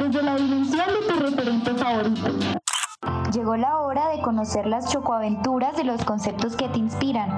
[0.00, 2.30] desde la dimensión de tu referente favorito.
[3.32, 7.28] Llegó la hora de conocer las chocoaventuras de los conceptos que te inspiran.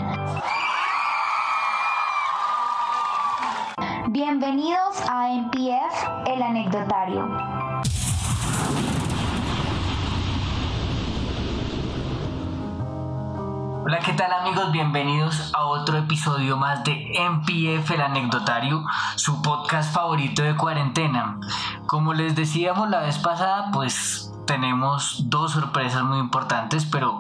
[4.11, 7.29] Bienvenidos a NPF, el anecdotario.
[13.85, 14.71] Hola, ¿qué tal amigos?
[14.71, 18.85] Bienvenidos a otro episodio más de MPF el anecdotario,
[19.17, 21.41] su podcast favorito de cuarentena.
[21.87, 27.19] Como les decíamos la vez pasada, pues tenemos dos sorpresas muy importantes, pero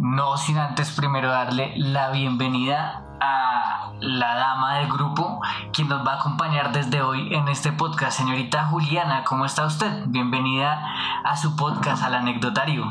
[0.00, 5.40] no sin antes primero darle la bienvenida a la dama del grupo,
[5.72, 8.18] quien nos va a acompañar desde hoy en este podcast.
[8.18, 10.04] Señorita Juliana, ¿cómo está usted?
[10.06, 10.84] Bienvenida
[11.24, 12.84] a su podcast, al anecdotario.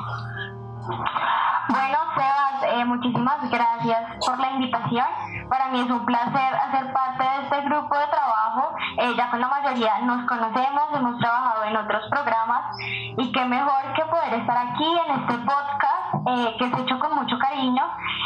[1.67, 5.05] Bueno, Sebas, eh, muchísimas gracias por la invitación.
[5.49, 8.75] Para mí es un placer hacer parte de este grupo de trabajo.
[8.97, 13.93] Eh, ya con la mayoría nos conocemos, hemos trabajado en otros programas y qué mejor
[13.95, 17.83] que poder estar aquí en este podcast eh, que es hecho con mucho cariño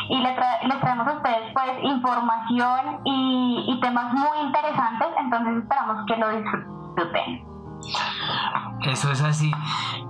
[0.10, 6.18] y le les traemos a ustedes pues información y temas muy interesantes, entonces esperamos que
[6.18, 7.55] lo disfruten.
[8.82, 9.52] Eso es así.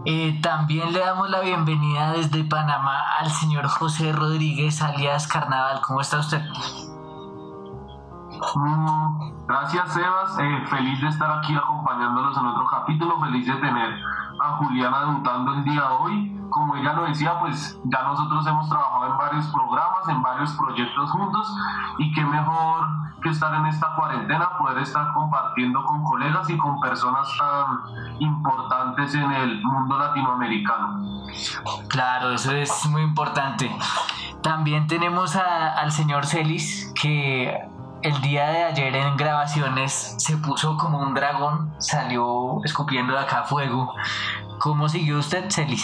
[0.05, 5.81] Eh, también le damos la bienvenida desde Panamá al señor José Rodríguez, alias Carnaval.
[5.81, 6.41] ¿Cómo está usted?
[9.47, 10.39] Gracias, Sebas.
[10.39, 13.19] Eh, feliz de estar aquí acompañándolos en otro capítulo.
[13.21, 13.95] Feliz de tener
[14.39, 16.31] a Juliana debutando el día de hoy.
[16.49, 21.11] Como ella lo decía, pues ya nosotros hemos trabajado en varios programas, en varios proyectos
[21.11, 21.57] juntos
[21.97, 22.87] y qué mejor
[23.21, 29.15] que estar en esta cuarentena, poder estar compartiendo con colegas y con personas tan importantes
[29.15, 31.01] en el mundo latinoamericano.
[31.89, 33.75] Claro, eso es muy importante.
[34.43, 37.67] También tenemos al señor Celis que
[38.05, 43.43] el día de ayer en grabaciones se puso como un dragón, salió escupiendo de acá
[43.45, 43.91] fuego.
[44.59, 45.83] ¿Cómo siguió usted, Celis?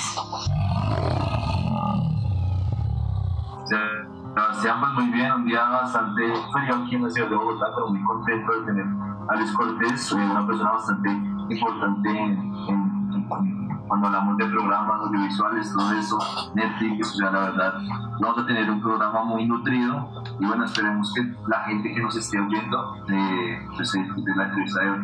[3.66, 6.22] Sebastián, pues muy bien, un día bastante
[6.54, 8.86] frío aquí en la ciudad de Bogotá, pero muy contento de tener
[9.28, 13.61] a Luis Cortés, una persona bastante importante en,
[13.92, 16.18] cuando hablamos de programas audiovisuales, todo eso,
[16.56, 17.74] Netflix, o sea, la verdad,
[18.22, 22.16] vamos a tener un programa muy nutrido y bueno, esperemos que la gente que nos
[22.16, 25.00] esté oyendo eh, pues, disfrute la entrevista de hoy.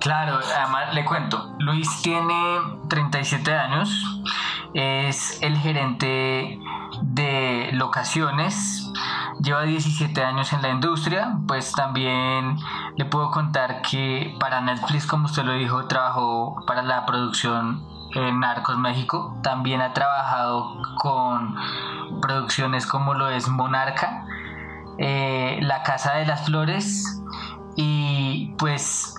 [0.00, 2.58] Claro, además le cuento, Luis tiene
[2.88, 4.20] 37 años,
[4.74, 6.58] es el gerente
[7.02, 8.92] de locaciones,
[9.40, 12.56] lleva 17 años en la industria, pues también
[12.96, 18.40] le puedo contar que para Netflix, como usted lo dijo, trabajó para la producción en
[18.40, 21.54] Narcos México, también ha trabajado con
[22.20, 24.24] producciones como lo es Monarca,
[24.98, 27.22] eh, La Casa de las Flores
[27.76, 29.14] y pues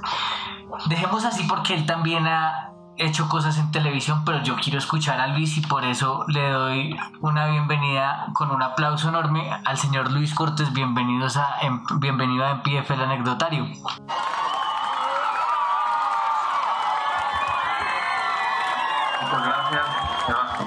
[0.88, 2.70] dejemos así porque él también ha
[3.00, 7.00] hecho cosas en televisión, pero yo quiero escuchar a Luis y por eso le doy
[7.22, 10.74] una bienvenida con un aplauso enorme al señor Luis Cortés.
[10.74, 11.56] Bienvenidos a,
[12.00, 13.68] bienvenido a MPF el anecdotario.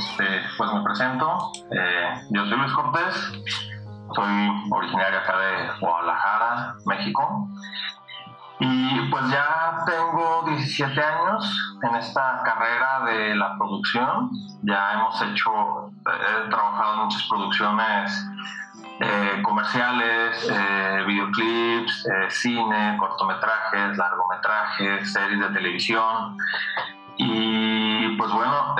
[0.03, 1.53] Este, pues me presento.
[1.71, 3.33] Eh, yo soy Luis Cortés.
[4.15, 4.33] Soy
[4.71, 7.49] originario acá de Guadalajara, México.
[8.59, 14.31] Y pues ya tengo 17 años en esta carrera de la producción.
[14.63, 18.27] Ya hemos hecho, he trabajado en muchas producciones
[19.01, 26.37] eh, comerciales, eh, videoclips, eh, cine, cortometrajes, largometrajes, series de televisión.
[27.17, 28.77] Y pues bueno,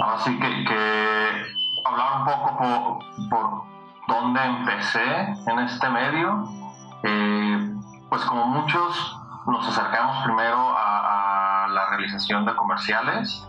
[0.00, 1.50] ahora sí que,
[1.84, 3.70] hablar un poco por, por,
[4.08, 6.44] dónde empecé en este medio
[8.10, 9.16] pues como muchos
[9.46, 13.46] nos acercamos primero a, la realización de comerciales.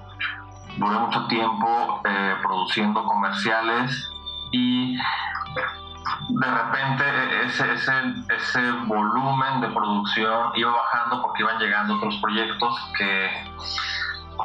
[0.77, 4.07] Duré mucho tiempo eh, produciendo comerciales
[4.51, 7.03] y de repente
[7.45, 7.93] ese, ese,
[8.29, 13.29] ese, volumen de producción iba bajando porque iban llegando otros proyectos que,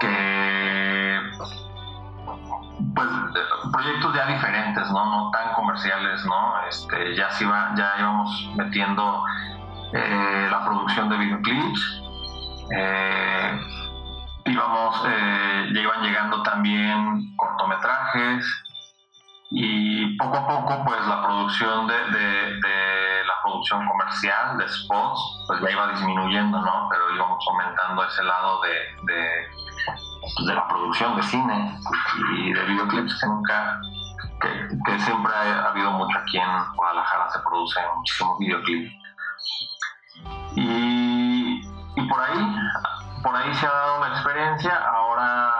[0.00, 1.20] que
[2.94, 3.08] pues
[3.72, 5.04] proyectos ya diferentes, ¿no?
[5.04, 6.60] No tan comerciales, ¿no?
[6.68, 9.24] Este, ya se iba, ya íbamos metiendo
[9.92, 12.02] eh, la producción de videoclips.
[12.76, 13.60] Eh,
[14.46, 18.46] íbamos, eh, ya iban llegando también cortometrajes
[19.50, 21.94] y poco a poco pues la producción de,
[23.24, 26.88] la producción comercial de spots pues ya iba disminuyendo, ¿no?
[26.90, 28.70] Pero íbamos aumentando ese lado de,
[29.12, 29.46] de,
[30.46, 31.78] de la producción de cine
[32.38, 33.80] y de videoclips que nunca
[34.40, 38.92] que, siempre ha habido mucho aquí en Guadalajara, se producen muchísimos videoclips.
[40.56, 41.62] Y,
[42.08, 42.56] por ahí,
[43.22, 45.52] por ahí se ha dado la experiencia, ahora,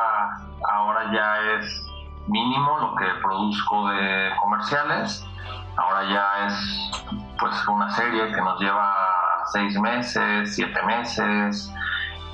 [0.68, 1.86] ahora ya es
[2.26, 5.24] mínimo lo que produzco de comerciales,
[5.76, 6.90] ahora ya es
[7.38, 8.94] pues una serie que nos lleva
[9.52, 11.72] seis meses, siete meses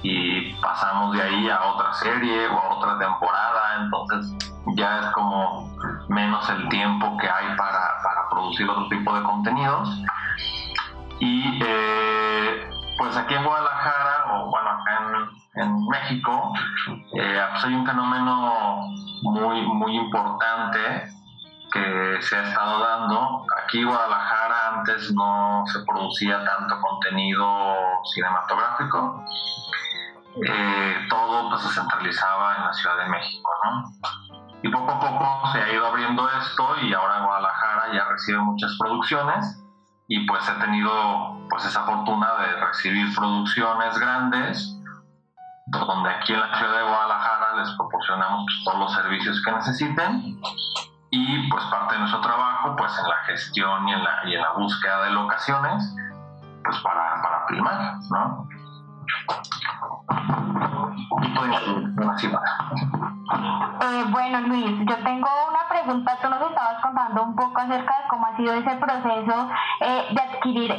[0.02, 5.72] y pasamos de ahí a otra serie o a otra temporada, entonces ya es como
[6.08, 10.02] menos el tiempo que hay para, para producir otro tipo de contenidos.
[11.20, 16.52] Y eh, pues aquí en Guadalajara, o bueno, acá en, en México,
[17.14, 18.88] eh, pues hay un fenómeno
[19.22, 21.12] muy, muy importante
[21.72, 23.46] que se ha estado dando.
[23.64, 27.46] Aquí en Guadalajara antes no se producía tanto contenido
[28.12, 29.24] cinematográfico.
[30.34, 33.92] Eh, todo pues, se centralizaba en la Ciudad de México, ¿no?
[34.62, 38.76] Y poco a poco se ha ido abriendo esto y ahora Guadalajara ya recibe muchas
[38.78, 39.62] producciones
[40.08, 44.78] y pues he tenido pues esa fortuna de recibir producciones grandes
[45.66, 50.40] donde aquí en la ciudad de Guadalajara les proporcionamos pues, todos los servicios que necesiten
[51.10, 54.40] y pues parte de nuestro trabajo pues en la gestión y en la, y en
[54.40, 55.94] la búsqueda de locaciones
[56.64, 58.48] pues para, para filmar, ¿no?
[63.80, 66.18] Eh, bueno, Luis, yo tengo una pregunta.
[66.20, 69.48] Tú nos estabas contando un poco acerca de cómo ha sido ese proceso
[69.80, 70.72] eh, de adquirir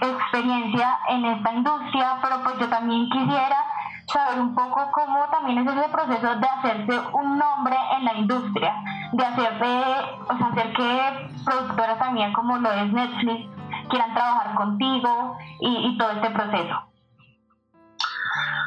[0.00, 3.64] experiencia en esta industria, pero pues yo también quisiera
[4.06, 8.74] saber un poco cómo también es ese proceso de hacerse un nombre en la industria,
[9.12, 9.84] de hacer de,
[10.28, 13.50] o sea, hacer que productoras también como lo es Netflix
[13.88, 16.88] quieran trabajar contigo y todo este proceso.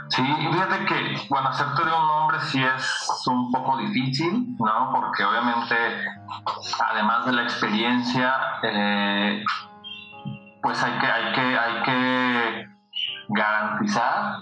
[0.10, 4.92] Sí, fíjate que, bueno, hacerte de un nombre sí es un poco difícil, ¿no?
[4.92, 5.76] Porque obviamente,
[6.90, 9.44] además de la experiencia, eh,
[10.62, 12.68] pues hay que, hay, que, hay que
[13.30, 14.36] garantizar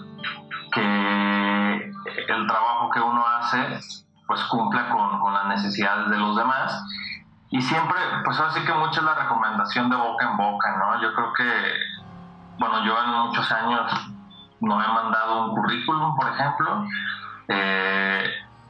[0.72, 1.92] que
[2.28, 3.80] el trabajo que uno hace
[4.26, 6.84] pues cumpla con, con las necesidades de los demás.
[7.50, 11.02] Y siempre, pues ahora sí que mucho es la recomendación de boca en boca, ¿no?
[11.02, 11.72] Yo creo que,
[12.58, 13.92] bueno, yo en muchos años
[14.60, 16.86] no he mandado un currículum, por ejemplo,
[17.48, 18.24] eh,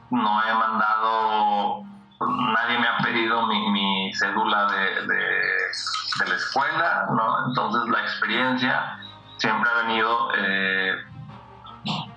[0.09, 1.83] no he mandado,
[2.19, 7.47] nadie me ha pedido mi, cédula de, de, la escuela, ¿no?
[7.47, 8.97] Entonces la experiencia
[9.37, 10.95] siempre ha venido eh,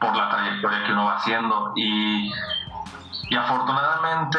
[0.00, 2.32] por la trayectoria que uno va haciendo y,
[3.30, 4.38] y afortunadamente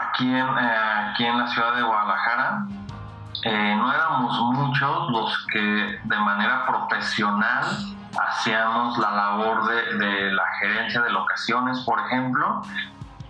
[0.00, 2.66] aquí en, eh, aquí en la ciudad de Guadalajara,
[3.44, 7.64] no éramos muchos los que de manera profesional
[8.18, 12.62] hacíamos la labor de, la gerencia de locaciones, por ejemplo,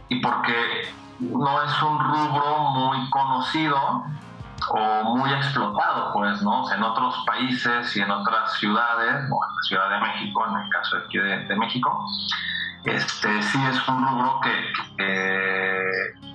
[0.09, 4.05] y porque no es un rubro muy conocido
[4.71, 6.71] o muy explotado, pues, ¿no?
[6.73, 10.69] en otros países y en otras ciudades, o en la Ciudad de México, en el
[10.71, 12.07] caso aquí de, México,
[12.85, 16.32] este, sí es un rubro que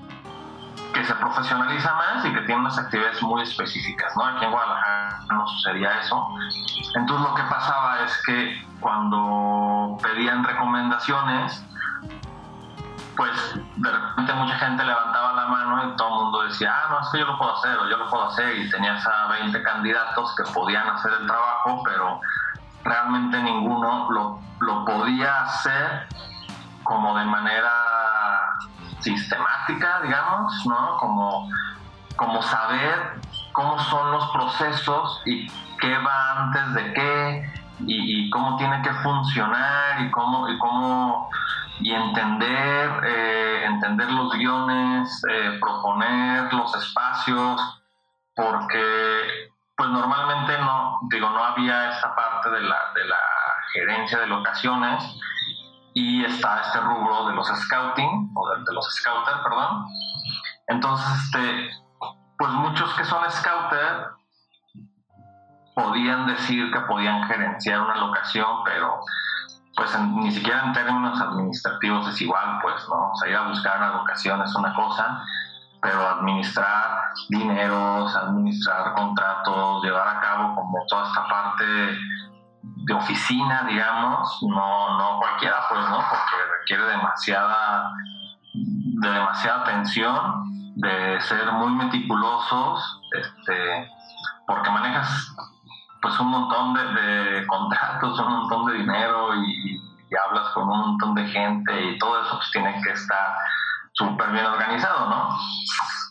[1.04, 4.26] se profesionaliza más y que tiene unas actividades muy específicas, ¿no?
[4.26, 6.28] Aquí en Guadalajara no sucedía eso.
[6.96, 11.64] Entonces lo que pasaba es que cuando pedían recomendaciones,
[13.16, 17.00] pues de repente mucha gente levantaba la mano y todo el mundo decía, ah, no,
[17.02, 19.64] es que yo lo puedo hacer o yo lo puedo hacer y tenías a 20
[19.64, 22.22] candidatos que podían hacer el trabajo, pero
[22.84, 26.07] realmente ninguno lo, lo podía hacer
[26.83, 27.96] como de manera
[28.99, 30.97] sistemática, digamos, ¿no?
[30.97, 31.49] Como,
[32.16, 33.19] como saber
[33.54, 35.47] cómo son los procesos y
[35.80, 41.30] qué va antes de qué y, cómo tiene que funcionar y cómo y cómo
[41.80, 47.83] y entender eh, entender los guiones eh, proponer los espacios
[48.35, 53.19] porque pues normalmente no digo no había esta parte de la, de la
[53.73, 55.04] gerencia de locaciones
[55.99, 59.87] y está este rubro de los scouting, o de, los scouter, perdón.
[60.68, 61.71] Entonces, este,
[62.37, 64.06] pues muchos que son scouter
[65.73, 68.99] podían decir que podían gerenciar una locación, pero
[69.75, 73.09] pues ni siquiera en términos administrativos es igual, pues, ¿no?
[73.11, 75.23] O sea, ir a buscar una locación es una cosa,
[75.81, 81.97] pero administrar dineros, administrar contratos, llevar a cabo como toda esta parte
[82.88, 85.98] de oficina, digamos, no, no cualquiera, pues, ¿no?
[85.98, 87.92] Porque requiere demasiada,
[88.54, 93.92] de demasiada atención, de ser muy meticulosos, este,
[94.48, 95.36] porque manejas
[96.02, 99.84] pues un montón de, contratos, un montón de dinero y,
[100.26, 103.36] hablas con un montón de gente y todo eso pues tiene que estar
[103.92, 105.38] súper bien organizado, ¿no?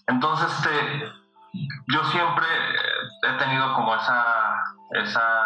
[0.06, 1.12] Entonces, este,
[1.88, 2.47] yo siempre
[3.23, 4.62] he tenido como esa,
[5.02, 5.45] esa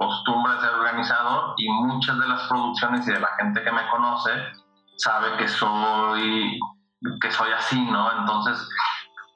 [0.00, 4.30] costumbres de organizado y muchas de las producciones y de la gente que me conoce
[4.96, 6.58] sabe que soy,
[7.20, 8.10] que soy así, ¿no?
[8.18, 8.66] Entonces,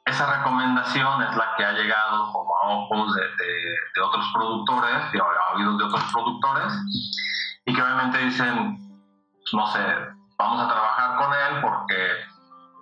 [0.06, 5.54] esa recomendación es la que ha llegado como a ojos de, de, otros productores, a
[5.54, 6.73] oídos de otros productores,
[7.66, 8.78] y que obviamente dicen,
[9.52, 9.85] no sé,
[10.38, 12.09] vamos a trabajar con él porque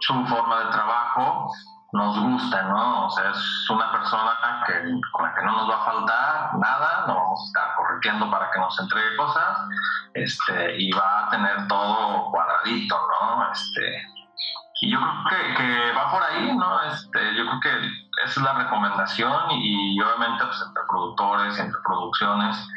[0.00, 1.50] su forma de trabajo
[1.92, 3.06] nos gusta, ¿no?
[3.06, 7.04] O sea, es una persona que, con la que no nos va a faltar nada,
[7.08, 7.21] no
[8.02, 9.68] corriendo para que nos entregue cosas,
[10.14, 13.50] este, y va a tener todo cuadradito, ¿no?
[13.50, 14.02] Este,
[14.82, 16.82] y yo creo que, que, va por ahí, ¿no?
[16.82, 17.86] Este, yo creo que
[18.24, 22.68] esa es la recomendación y, obviamente pues, entre productores, entre producciones,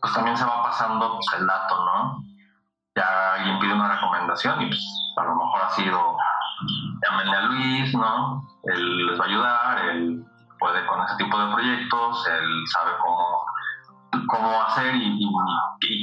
[0.00, 2.22] pues también se va pasando pues, el dato, ¿no?
[2.96, 6.16] Ya alguien pide una recomendación y pues a lo mejor ha sido
[7.06, 8.42] llámenle a Luis, ¿no?
[8.64, 10.24] Él les va a ayudar, él
[10.58, 13.44] puede con ese tipo de proyectos, él sabe cómo,
[14.26, 15.32] cómo hacer y,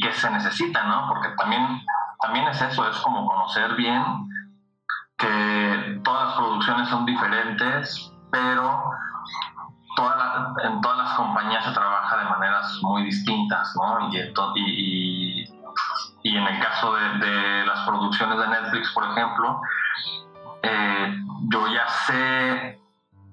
[0.01, 1.07] qué se necesita, ¿no?
[1.07, 1.81] Porque también,
[2.21, 4.03] también es eso, es como conocer bien
[5.17, 8.83] que todas las producciones son diferentes, pero
[9.95, 14.09] toda en todas las compañías se trabaja de maneras muy distintas, ¿no?
[14.55, 15.45] Y,
[16.23, 19.61] en el caso de, de, las producciones de Netflix, por ejemplo,
[20.61, 21.15] eh,
[21.49, 22.81] yo ya sé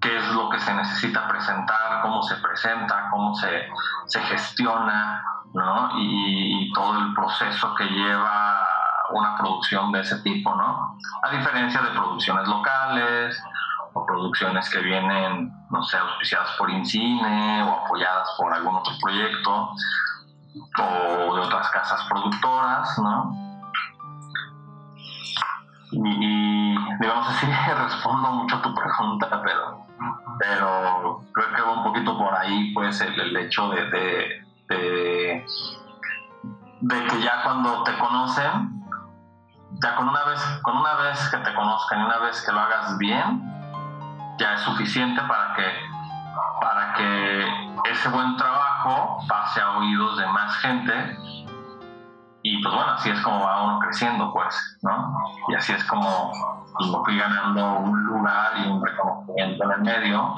[0.04, 3.68] qué es lo que se necesita presentar, cómo se presenta, cómo se,
[4.06, 5.90] se gestiona, ¿no?
[5.98, 8.60] Y, todo el proceso que lleva
[9.12, 10.98] una producción de ese tipo, ¿no?
[11.22, 13.42] A diferencia de producciones locales
[13.94, 19.70] o producciones que vienen, no sé, auspiciadas por Incine o apoyadas por algún otro proyecto
[20.80, 23.44] o de otras casas productoras, ¿no?
[25.92, 27.46] Y, digamos así,
[27.76, 29.86] respondo mucho a tu pregunta, pero,
[30.38, 33.84] pero creo que va un poquito por ahí, pues, el, hecho de,
[34.68, 35.46] de,
[36.80, 38.82] de, que ya cuando te conocen,
[39.82, 42.60] ya con una, vez, con una vez que te conozcan y una vez que lo
[42.60, 43.42] hagas bien,
[44.38, 45.72] ya es suficiente para que,
[46.60, 51.16] para que ese buen trabajo pase a oídos de más gente
[52.46, 55.16] y pues bueno, así es como va uno creciendo, pues, ¿no?
[55.48, 56.30] Y así es como
[56.76, 60.34] pues, fui ganando un lugar y un reconocimiento en el medio.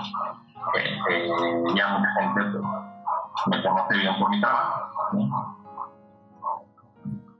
[0.78, 1.28] Eh,
[1.74, 5.56] ya mucha gente pues, me conoce bien por mi trabajo.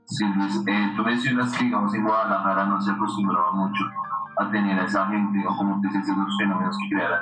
[0.03, 3.85] Sí, Luis, eh, tú mencionas que, digamos, en Guadalajara no se acostumbraba mucho
[4.37, 7.21] a tener a esa gente, o como dices, los fenómenos que crearan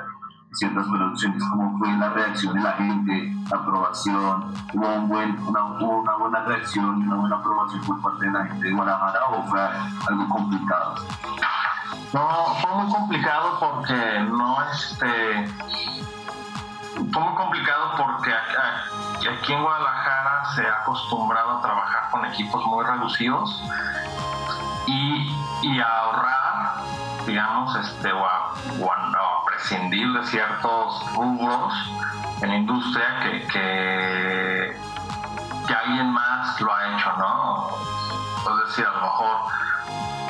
[0.56, 5.62] ciertas producciones, cómo fue la reacción de la gente, aprobación, hubo, un buen, una,
[6.18, 9.60] buena reacción y una buena aprobación por parte de la gente de Guadalajara o fue
[9.60, 10.94] algo complicado?
[12.14, 12.28] No,
[12.60, 15.46] fue muy complicado porque no, este,
[17.12, 22.84] fue muy complicado porque aquí en Guadalajara se ha acostumbrado a trabajar con equipos muy
[22.84, 23.62] reducidos
[24.86, 26.82] y, y a ahorrar,
[27.26, 28.54] digamos, este, o a
[29.56, 31.72] de ciertos rubros
[32.42, 34.76] en la industria que, que,
[35.74, 37.68] alguien más lo ha hecho, ¿no?
[38.38, 39.36] Es decir, a lo mejor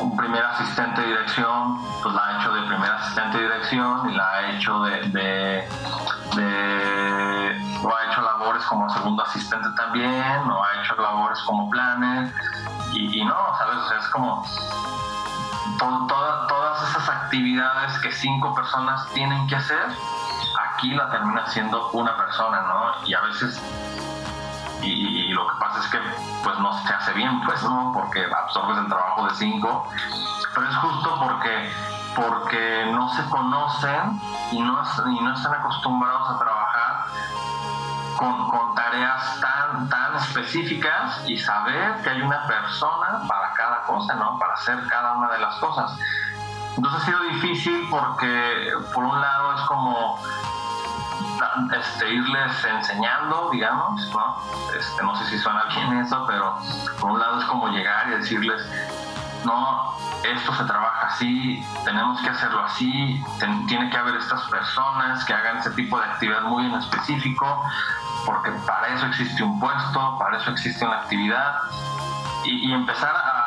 [0.01, 4.15] un primer asistente de dirección, pues la ha hecho de primer asistente de dirección y
[4.15, 5.69] la ha hecho de, de,
[6.37, 12.33] de o ha hecho labores como segundo asistente también, o ha hecho labores como planner,
[12.93, 13.77] y no, ¿sabes?
[13.77, 14.45] O sea, es como
[15.79, 19.89] todas esas actividades que cinco personas tienen que hacer,
[20.77, 23.07] aquí la termina haciendo una persona, ¿no?
[23.07, 23.63] Y a veces,
[24.83, 25.99] y, lo que pasa es que
[26.43, 27.93] pues no se hace bien, pues, ¿no?
[27.95, 29.89] Porque absorbes el trabajo de cinco,
[30.55, 31.73] pero es justo porque,
[32.15, 34.21] porque no se conocen
[34.53, 37.07] y no, y no están acostumbrados a trabajar
[38.17, 44.15] con, con, tareas tan, tan específicas y saber que hay una persona para cada cosa,
[44.15, 44.39] ¿no?
[44.39, 45.99] Para hacer cada una de las cosas.
[46.77, 50.19] Entonces ha sido difícil porque por un lado es como
[51.73, 54.43] este, irles enseñando, digamos, ¿no?
[54.79, 56.59] Este, no sé si suena bien eso, pero
[57.01, 58.63] por un lado es como llegar y decirles,
[59.45, 63.25] no, esto se trabaja así, tenemos que hacerlo así,
[63.69, 67.65] tiene que haber estas personas que hagan ese tipo de actividad muy en específico,
[68.25, 71.61] porque para eso existe un puesto, para eso existe una actividad,
[72.45, 73.46] y, empezar a,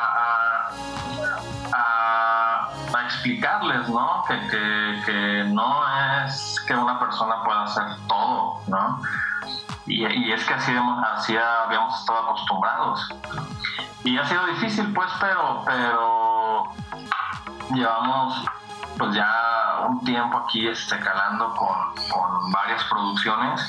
[1.74, 2.70] a,
[3.06, 4.24] explicarles, ¿no?
[4.28, 5.84] Que, que, que, no
[6.26, 9.02] es que una persona pueda hacer todo, ¿no?
[9.86, 10.72] Y, y es que así,
[11.16, 13.10] así habíamos estado acostumbrados.
[14.04, 16.72] Y ha sido difícil, pues, pero, pero
[17.74, 18.46] llevamos
[18.98, 23.66] pues ya un tiempo aquí este, calando con, con varias producciones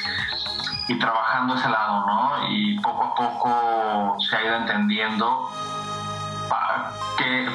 [0.88, 2.48] y trabajando ese lado, ¿no?
[2.48, 5.50] Y poco a poco se ha ido entendiendo
[6.50, 7.48] para qué,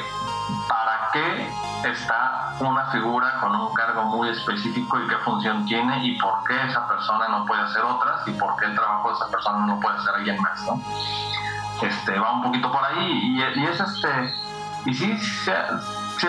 [0.67, 1.53] para qué
[1.89, 6.55] está una figura con un cargo muy específico y qué función tiene y por qué
[6.67, 9.79] esa persona no puede hacer otras y por qué el trabajo de esa persona no
[9.79, 10.79] puede hacer alguien más, ¿no?
[11.81, 14.33] Este, va un poquito por ahí y, es este,
[14.85, 15.51] y sí, se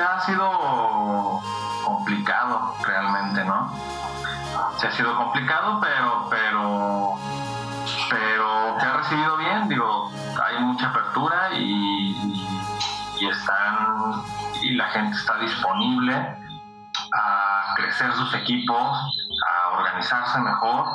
[0.02, 1.40] ha, sido
[1.84, 3.72] complicado realmente, ¿no?
[4.78, 7.14] Se ha sido complicado, pero, pero,
[8.10, 10.10] pero se ha recibido bien, digo,
[10.44, 12.55] hay mucha apertura y
[13.24, 14.22] están,
[14.62, 16.14] y la gente está disponible
[17.12, 20.86] a crecer sus equipos, a organizarse mejor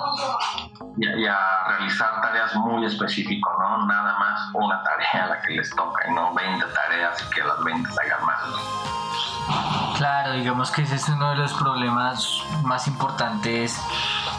[0.98, 3.86] y, a realizar tareas muy específicas, ¿no?
[3.86, 7.64] Nada más una tarea a la que les toca, no 20 tareas y que las
[7.64, 8.42] 20 se hagan más.
[9.98, 13.80] Claro, digamos que ese es uno de los problemas más importantes,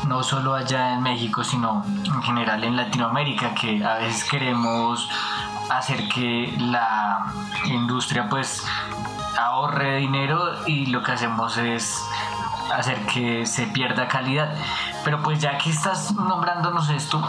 [0.07, 5.09] no solo allá en México, sino en general en Latinoamérica, que a veces queremos
[5.71, 7.33] hacer que la
[7.64, 8.64] industria pues
[9.38, 12.02] ahorre dinero y lo que hacemos es
[12.73, 14.54] hacer que se pierda calidad.
[15.04, 17.23] Pero pues ya que estás nombrándonos esto,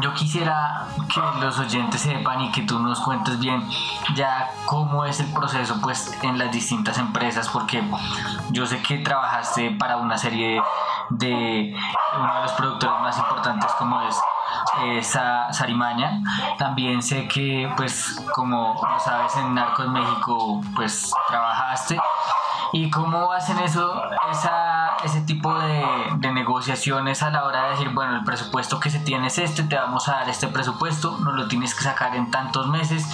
[0.00, 3.62] yo quisiera que los oyentes sepan y que tú nos cuentes bien
[4.14, 7.82] ya cómo es el proceso pues en las distintas empresas porque
[8.50, 10.62] yo sé que trabajaste para una serie
[11.10, 11.74] de
[12.18, 14.16] uno de los productores más importantes como es
[14.82, 16.22] eh, Sarimaña.
[16.58, 21.98] También sé que pues como sabes en Narcos México pues trabajaste.
[22.72, 24.69] ¿Y cómo hacen eso, esa,
[25.04, 29.26] ese tipo de, negociaciones a la hora de decir, bueno, el presupuesto que se tiene
[29.26, 32.68] es este, te vamos a dar este presupuesto, no lo tienes que sacar en tantos
[32.68, 33.04] meses?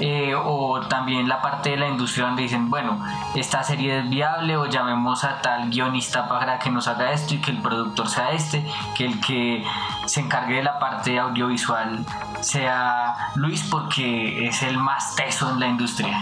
[0.00, 3.02] Eh, o también la parte de la industria donde dicen, bueno,
[3.34, 7.40] esta serie es viable o llamemos a tal guionista para que nos haga esto y
[7.40, 9.64] que el productor sea este, que el que
[10.06, 12.04] se encargue de la parte audiovisual
[12.40, 16.18] sea Luis porque es el más teso en la industria.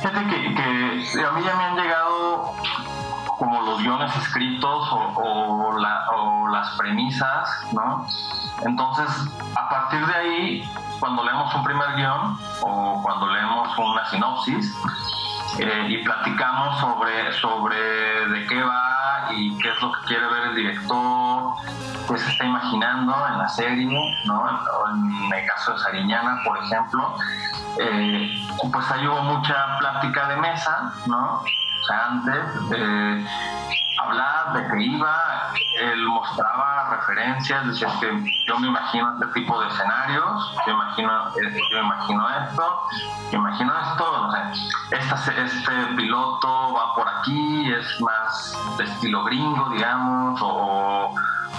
[0.00, 2.54] Fíjate que, que, a mí ya me han llegado
[3.36, 5.76] como los guiones escritos o,
[6.50, 8.06] las premisas, ¿no?
[8.62, 9.06] Entonces,
[9.54, 14.74] a partir de ahí, cuando leemos un primer guion o cuando leemos una sinopsis
[15.58, 17.76] eh, y platicamos sobre, sobre
[18.28, 21.54] de qué va y qué es lo que quiere ver el director,
[22.08, 23.86] qué se está imaginando en la serie,
[24.24, 24.48] ¿no?
[24.90, 27.16] En el caso de Sariñana, por ejemplo,
[27.78, 28.30] eh,
[28.72, 31.42] pues ahí hubo mucha plática de mesa, ¿no?
[31.80, 32.44] O sea, antes,
[32.76, 33.26] eh,
[34.02, 39.68] hablar de que iba, él mostraba referencias, decía que yo me imagino este tipo de
[39.68, 42.82] escenarios, yo imagino, eh, yo imagino esto,
[43.32, 49.24] yo imagino esto, no sé, este, este piloto va por aquí, es más de estilo
[49.24, 51.14] gringo, digamos, o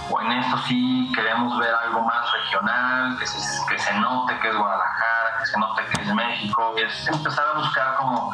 [0.10, 4.50] o en esto sí queremos ver algo más regional, que se, que se note que
[4.50, 8.32] es Guadalajara, que se note que es México, y es empezar a buscar como,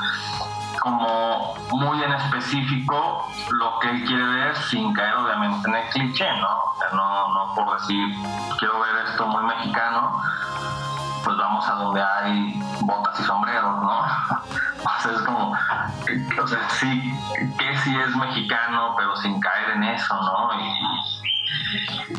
[0.79, 6.27] como muy en específico lo que él quiere ver sin caer obviamente en el cliché,
[6.39, 6.47] ¿no?
[6.47, 8.15] O sea, no, no por decir
[8.59, 10.21] quiero ver esto muy mexicano,
[11.23, 13.99] pues vamos a donde hay botas y sombreros, ¿no?
[14.85, 17.13] o sea, es como, o sea, sí,
[17.57, 20.49] que sí es mexicano, pero sin caer en eso, ¿no?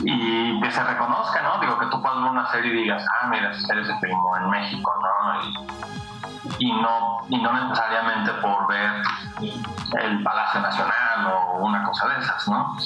[0.05, 1.59] Y, que se reconozca, ¿no?
[1.61, 4.51] Digo, que tú puedas ver una serie y digas, ah, mira, serie se filmó en
[4.51, 5.43] México, ¿no?
[5.43, 5.55] Y,
[6.73, 9.03] no, y no necesariamente por ver
[10.01, 12.77] el Palacio Nacional o una cosa de esas, ¿no?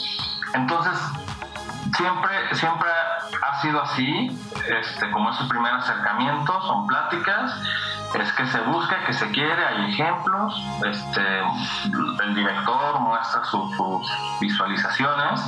[0.55, 0.99] Entonces,
[1.97, 2.89] siempre, siempre
[3.43, 7.61] ha sido así, este, como es el primer acercamiento, son pláticas,
[8.21, 11.41] es que se busca, que se quiere, hay ejemplos, este,
[12.25, 13.71] el director muestra sus
[14.41, 15.41] visualizaciones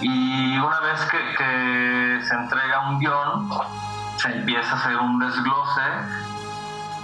[0.00, 3.50] y una vez que, se entrega un guion,
[4.16, 5.82] se empieza a hacer un desglose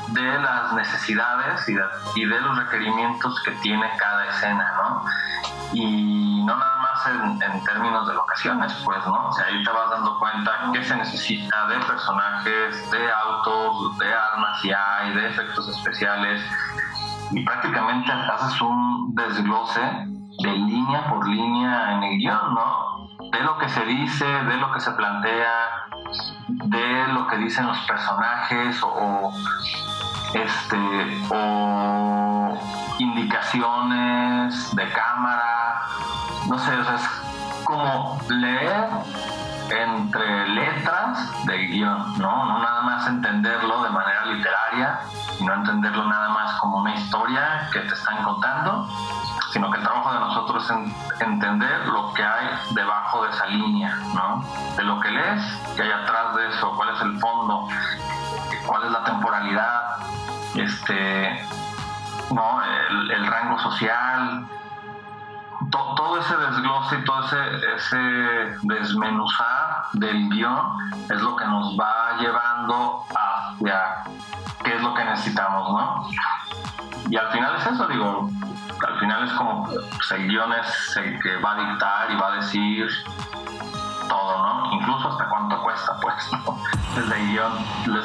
[0.09, 5.05] de las necesidades y de, los requerimientos que tiene cada escena, ¿no?
[5.73, 9.29] Y no nada más en, términos de locaciones, pues, ¿no?
[9.29, 14.15] O sea, ahí te vas dando cuenta qué se necesita de personajes, de autos, de
[14.15, 16.43] armas y hay, de efectos especiales.
[17.31, 19.81] Y prácticamente haces un desglose
[20.43, 22.92] de línea por línea en el guion, ¿no?
[23.33, 25.87] De lo que se dice, de lo que se plantea,
[26.49, 29.33] de lo que dicen los personajes o,
[30.35, 32.59] este o
[32.99, 35.83] indicaciones de cámara,
[36.47, 38.89] no sé, o sea, es como leer
[39.71, 42.45] entre letras del guion, ¿no?
[42.45, 45.01] No nada más entenderlo de manera literaria,
[45.41, 48.89] y no entenderlo nada más como una historia que te están contando,
[49.53, 53.95] sino que el trabajo de nosotros es entender lo que hay debajo de esa línea,
[54.15, 54.43] ¿no?
[54.77, 55.45] De lo que lees,
[55.77, 57.69] que hay atrás de eso, cuál es el fondo,
[58.67, 59.97] cuál es la temporalidad,
[60.55, 61.47] este,
[62.31, 62.63] ¿no?
[62.65, 64.47] el, rango social,
[65.71, 70.79] todo ese desglose y todo ese, ese desmenuzar del guion
[71.11, 74.05] es lo que nos va llevando hacia
[74.65, 76.09] qué es lo que necesitamos, ¿no?
[77.11, 78.31] Y al final es eso, digo,
[78.87, 82.33] al final es como pues, el guion es el que va a dictar y va
[82.33, 82.89] a decir
[84.09, 84.73] todo, ¿no?
[84.73, 86.59] Incluso hasta cuánto cuesta, pues, ¿no?
[86.95, 87.21] Desde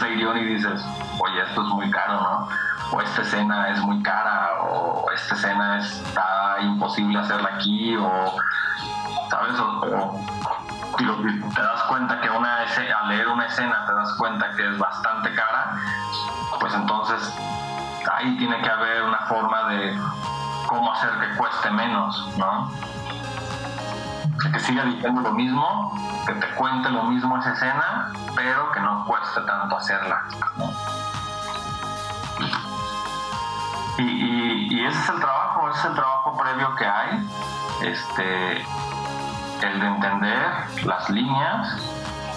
[0.08, 0.84] el guion, y dices,
[1.20, 2.50] oye, esto es muy caro, ¿no?
[2.92, 8.36] O esta escena es muy cara, o esta escena está imposible hacerla aquí, o,
[9.30, 9.60] ¿sabes?
[9.60, 10.26] O,
[10.98, 15.34] te das cuenta que una al leer una escena te das cuenta que es bastante
[15.34, 15.76] cara,
[16.60, 17.34] pues entonces
[18.12, 19.98] ahí tiene que haber una forma de
[20.68, 22.72] cómo hacer que cueste menos, ¿no?
[24.52, 29.06] Que siga diciendo lo mismo, que te cuente lo mismo esa escena, pero que no
[29.06, 30.24] cueste tanto hacerla.
[33.98, 37.28] Y, ese es el trabajo, ese es el trabajo previo que hay,
[37.82, 38.58] este,
[39.66, 40.40] el de entender
[40.86, 41.82] las líneas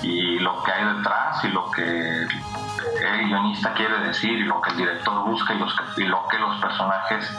[0.03, 4.71] y lo que hay detrás y lo que el guionista quiere decir y lo que
[4.71, 7.31] el director busca y, los y lo que los personajes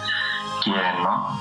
[0.62, 1.38] quieren, ¿no?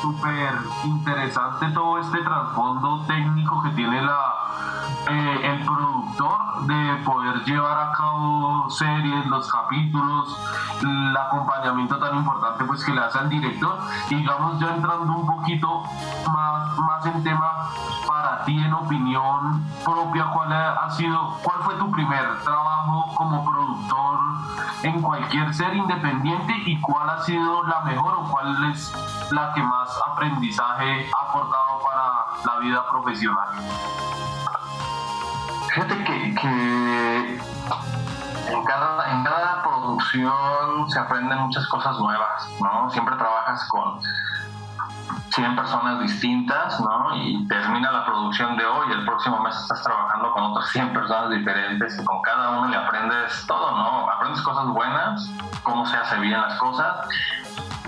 [0.00, 4.41] Súper interesante todo este trasfondo técnico que tiene la,
[5.08, 10.36] eh, el productor de poder llevar a cabo series, los capítulos,
[10.80, 13.78] el acompañamiento tan importante pues que le hace al director.
[14.10, 15.82] Y digamos ya entrando un poquito
[16.32, 17.70] más, más en tema
[18.06, 24.20] para ti en opinión propia, ¿cuál ha sido, cuál fue tu primer trabajo como productor
[24.82, 28.92] en cualquier ser independiente y cuál ha sido la mejor o cuál es
[29.30, 33.48] la que más aprendizaje ha aportado para la vida profesional?
[35.72, 37.40] Fíjate que,
[38.48, 42.90] en, cada, en cada producción se aprenden muchas cosas nuevas, ¿no?
[42.90, 44.00] Siempre trabajas con
[45.34, 47.16] 100 personas distintas, ¿no?
[47.16, 51.30] Y termina la producción de hoy, el próximo mes estás trabajando con otras 100 personas
[51.30, 54.10] diferentes y con cada uno le aprendes todo, ¿no?
[54.10, 55.30] Aprendes cosas buenas,
[55.62, 57.08] cómo se hace bien las cosas,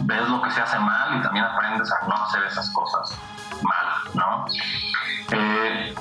[0.00, 3.18] ves lo que se hace mal y también aprendes a no hacer esas cosas.
[5.30, 5.94] Eh,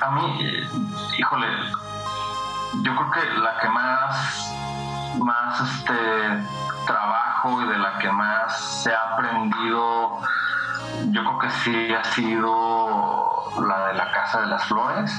[0.00, 0.68] a mí, eh,
[1.18, 1.46] híjole,
[2.82, 4.54] yo creo que la que más,
[5.18, 5.94] más este
[6.86, 10.20] trabajo y de la que más se ha aprendido
[11.10, 15.12] yo creo que sí ha sido la de la Casa de las Flores.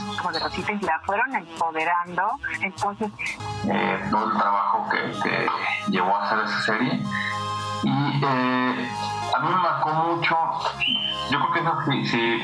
[0.57, 3.11] Y la fueron empoderando, entonces...
[3.69, 5.47] Eh, todo el trabajo que,
[5.89, 7.03] llevó a hacer esa serie.
[7.83, 8.91] Y eh,
[9.35, 10.37] a mí me marcó mucho,
[11.29, 12.41] yo creo que eso sí, sí,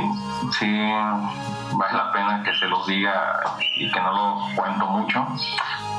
[0.59, 0.91] sí
[1.75, 3.41] vale la pena que se los diga
[3.77, 5.25] y que no lo cuento mucho,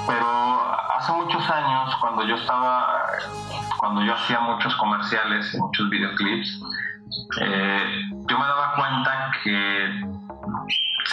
[0.07, 3.07] pero hace muchos años cuando yo estaba,
[3.79, 6.61] cuando yo hacía muchos comerciales y muchos videoclips,
[7.41, 10.05] eh, yo me daba cuenta que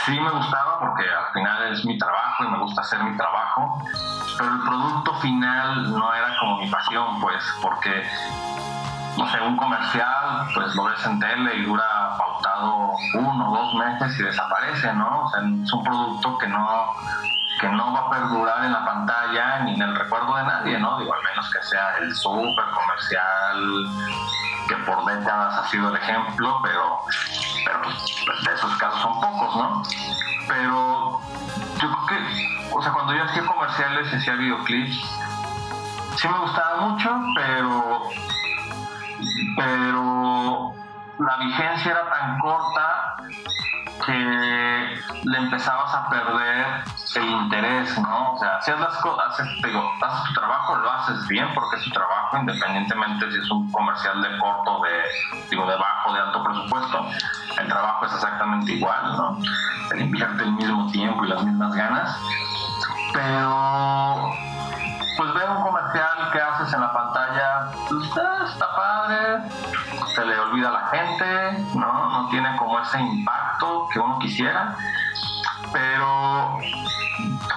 [0.05, 3.83] sí me gustaba porque al final es mi trabajo y me gusta hacer mi trabajo,
[4.37, 8.09] pero el producto final no era como mi pasión, pues, porque,
[9.17, 13.75] no sé, un comercial, pues lo ves en tele y dura pautado uno o dos
[13.75, 15.23] meses y desaparece, ¿no?
[15.23, 16.93] O sea, es un producto que no
[17.59, 20.97] que no va a perdurar en la pantalla ni en el recuerdo de nadie, ¿no?
[20.97, 23.87] Digo, al menos que sea el súper comercial
[24.71, 27.01] que por décadas ha sido el ejemplo, pero,
[27.65, 29.83] pero de esos casos son pocos, ¿no?
[30.47, 31.19] Pero
[31.81, 34.95] yo creo que, o sea, cuando yo hacía comerciales y hacía videoclips,
[36.15, 38.03] sí me gustaba mucho, pero,
[39.57, 40.73] pero
[41.19, 43.15] la vigencia era tan corta
[44.05, 46.83] que le empezabas a perder
[47.15, 48.33] el interés, ¿no?
[48.33, 51.89] O sea, hacías las cosas, digo, haces tu trabajo, lo haces bien porque es tu
[51.91, 57.07] trabajo, independientemente si es un comercial de corto, de, digo, de bajo, de alto presupuesto,
[57.59, 59.37] el trabajo es exactamente igual, ¿no?
[59.89, 62.17] Se invierte el mismo tiempo y las mismas ganas,
[63.13, 64.31] pero
[65.17, 68.09] pues ver un comercial que haces en la pantalla, pues
[68.51, 69.49] está padre,
[70.15, 72.09] se le olvida a la gente, ¿no?
[72.09, 74.75] No tiene como ese impacto que uno quisiera,
[75.71, 76.57] pero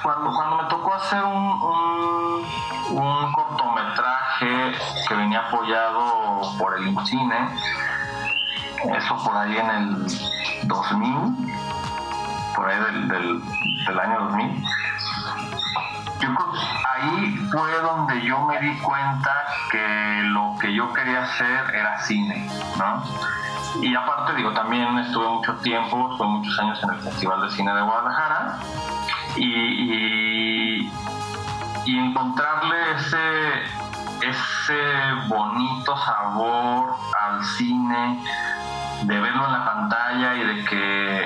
[0.02, 2.44] cuando, cuando me tocó hacer un,
[2.90, 4.72] un, cortometraje
[5.08, 7.48] que venía apoyado por el INCINE,
[8.96, 10.06] eso por ahí en el
[10.68, 11.16] 2000,
[12.54, 13.42] por ahí del, del,
[13.86, 14.64] del año 2000,
[16.24, 16.52] yo
[16.94, 22.48] ahí fue donde yo me di cuenta que lo que yo quería hacer era cine,
[22.78, 23.02] ¿no?
[23.82, 27.74] Y aparte, digo, también estuve mucho tiempo, estuve muchos años en el Festival de Cine
[27.74, 28.58] de Guadalajara
[29.36, 30.90] y,
[31.86, 33.62] encontrarle ese,
[34.26, 34.82] ese
[35.28, 38.20] bonito sabor al cine,
[39.02, 41.24] de verlo en la pantalla y de que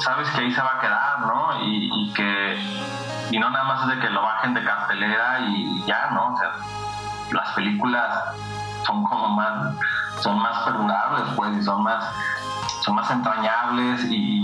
[0.00, 1.64] sabes que ahí se va a quedar, ¿no?
[1.64, 2.58] Y que
[3.30, 6.32] y no nada más es de que lo bajen de cartelera y ya, ¿no?
[6.32, 6.50] O sea,
[7.32, 8.24] las películas
[8.86, 9.74] son como más,
[10.22, 12.04] son más perdurables, pues, y son más,
[12.82, 14.42] son más entrañables y,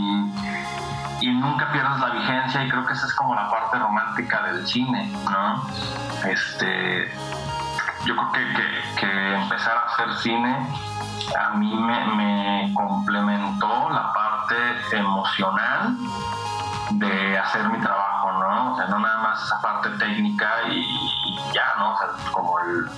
[1.20, 4.66] y nunca pierdes la vigencia y creo que esa es como la parte romántica del
[4.66, 5.62] cine, ¿no?
[6.28, 7.10] Este,
[8.04, 10.68] yo creo que, que, empezar a hacer cine
[11.40, 15.96] a mí me, me complementó la parte emocional
[16.98, 18.72] de hacer mi trabajo, ¿no?
[18.72, 20.84] O sea, no nada más esa parte técnica y,
[21.52, 21.92] ya, ¿no?
[21.92, 22.90] O sea, como el,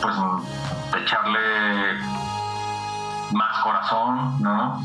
[0.00, 0.16] pues,
[1.02, 2.00] echarle
[3.32, 4.84] más corazón, ¿no?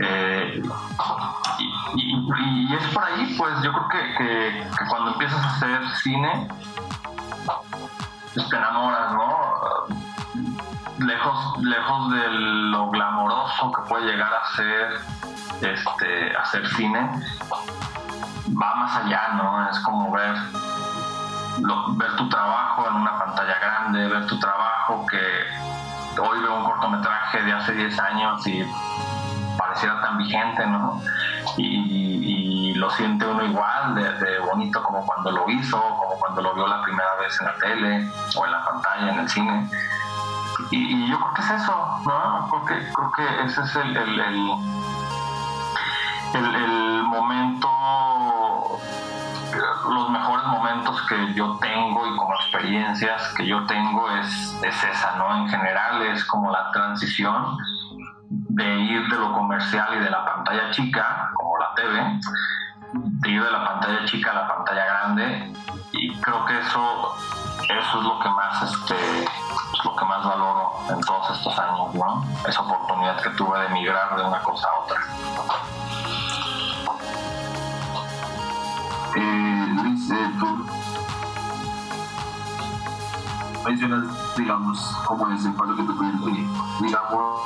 [0.00, 0.62] Eh,
[1.96, 6.48] y, es por ahí, pues yo creo que, que, cuando empiezas a hacer cine,
[8.34, 9.36] pues te enamoras, ¿no?
[10.98, 15.00] Lejos, lejos de lo glamoroso que puede llegar a ser
[15.60, 17.10] este, hacer cine,
[18.50, 19.68] va más allá, ¿no?
[19.68, 20.34] Es como ver,
[21.96, 27.42] ver tu trabajo en una pantalla grande, ver tu trabajo que hoy veo un cortometraje
[27.42, 28.64] de hace 10 años y
[29.56, 31.00] pareciera tan vigente, ¿no?
[31.56, 36.68] Y, lo siente uno igual de, bonito como cuando lo hizo, como cuando lo vio
[36.68, 39.68] la primera vez en la tele o en la pantalla, en el cine.
[40.70, 42.48] Y, yo creo que es eso, ¿no?
[42.48, 44.50] Creo que, creo que ese es el, el el,
[47.08, 47.68] momento,
[49.90, 55.16] los mejores momentos que yo tengo y como experiencias que yo tengo es, es esa,
[55.16, 55.36] ¿no?
[55.36, 57.56] En general es como la transición
[58.30, 62.20] de ir de lo comercial y de la pantalla chica, como la TV,
[62.92, 65.52] de ir de la pantalla chica a la pantalla grande
[65.92, 67.16] y creo que eso,
[67.62, 69.24] eso es lo que más este,
[69.78, 72.24] es lo que más valoro en todos estos años, ¿no?
[72.46, 74.98] Esa oportunidad que tuve de migrar de una cosa a otra.
[79.14, 80.66] Luis, eh, tú
[83.64, 86.48] mencionas, digamos, como ese paso que tú tuviste,
[86.80, 87.40] digamos,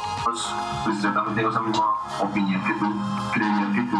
[0.85, 1.85] pues yo también tengo esa misma
[2.21, 2.95] opinión que tú,
[3.33, 3.97] creía que tú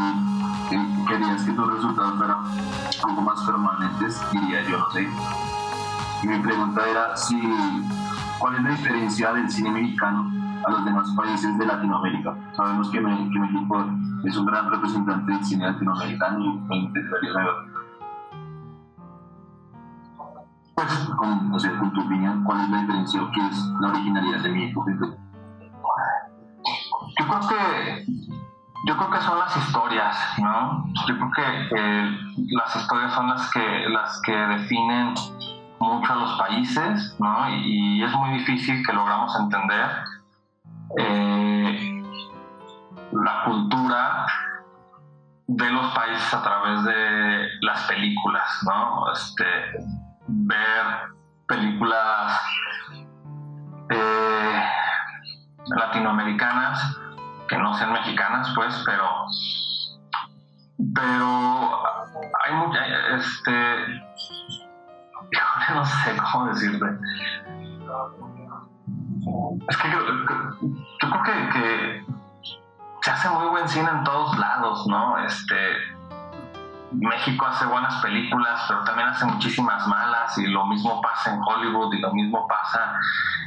[0.71, 2.39] eh, querías que tus resultados fueran
[3.05, 5.09] algo más permanentes, diría yo, no sé.
[6.23, 7.37] Y mi pregunta era si,
[8.43, 10.29] ¿cuál es la diferencia del cine mexicano
[10.67, 12.37] a los demás países de Latinoamérica?
[12.57, 13.87] Sabemos que, México
[14.25, 17.55] es un gran representante del cine latinoamericano y me interesaría saber,
[20.75, 24.49] pues, con, con tu opinión, cuál es la diferencia o qué es la originalidad de
[24.49, 24.85] México.
[27.19, 28.05] Yo creo que
[28.85, 30.85] yo creo que son las historias, ¿no?
[31.07, 31.77] Yo creo que
[32.57, 35.15] las historias son las que las que definen
[35.83, 37.49] mucho a los países, ¿no?
[37.51, 39.91] Y, es muy difícil que logramos entender
[40.99, 42.03] eh,
[43.13, 44.27] la cultura
[45.47, 49.13] de los países a través de las películas, ¿no?
[49.13, 49.45] Este,
[50.29, 50.87] ver
[51.47, 52.41] películas
[53.91, 54.63] eh,
[55.67, 56.99] latinoamericanas
[57.49, 59.27] que no sean mexicanas, pues, pero
[60.95, 61.83] pero
[62.45, 62.85] hay mucha,
[63.17, 64.12] este,
[65.75, 66.87] no sé cómo decirte.
[69.69, 69.99] Es que yo,
[71.01, 72.05] creo que,
[73.03, 75.19] se hace muy buen cine en todos lados, ¿no?
[75.19, 75.57] Este,
[76.93, 81.95] México hace buenas películas, pero también hace muchísimas malas y lo mismo pasa en Hollywood
[81.95, 82.99] y lo mismo pasa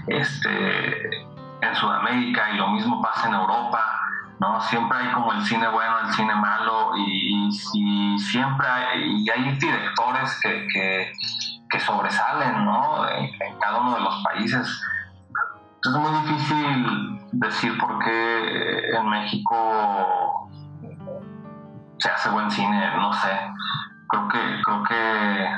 [0.07, 1.27] este,
[1.61, 3.83] en Sudamérica y lo mismo pasa en Europa,
[4.39, 4.59] ¿no?
[4.61, 7.51] Siempre hay como el cine bueno, el cine malo y,
[8.19, 11.13] siempre hay, y hay directores que,
[11.79, 13.07] sobresalen, ¿no?
[13.09, 14.81] en cada uno de los países
[15.85, 20.49] es muy difícil decir por qué en México
[21.99, 23.29] se hace buen cine, no sé.
[24.07, 25.49] Creo que, creo que,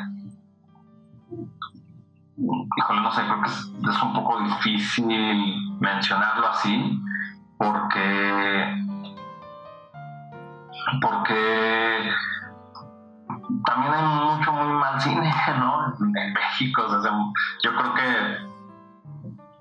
[2.77, 7.01] híjole, no sé, creo que es, un poco difícil mencionarlo así,
[7.57, 8.85] porque,
[11.01, 12.11] porque
[13.65, 15.93] también hay mucho muy mal cine, ¿no?
[15.99, 16.83] En México,
[17.63, 18.37] yo creo que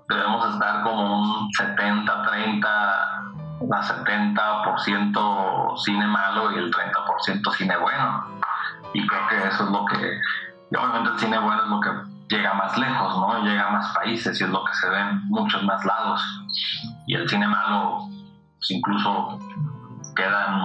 [0.09, 8.27] debemos estar como un 70-30, a 70% cine malo y el 30% cine bueno.
[8.93, 10.21] y creo que eso es lo que,
[10.79, 11.91] obviamente el cine bueno es lo que
[12.29, 13.43] llega más lejos, ¿no?
[13.43, 16.23] Llega a más países y es lo que se ve en muchos más lados.
[17.07, 18.09] Y el cine malo,
[18.59, 19.39] pues incluso
[20.15, 20.61] quedan,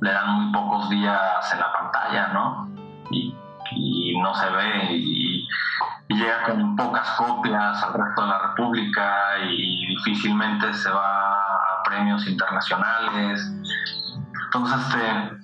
[0.00, 2.68] le dan muy pocos días en la pantalla, ¿no?
[3.10, 3.34] Y,
[4.22, 5.46] no se ve y,
[6.08, 12.26] llega con pocas copias al resto de la República y difícilmente se va a premios
[12.26, 13.52] internacionales.
[14.46, 15.36] Entonces, este,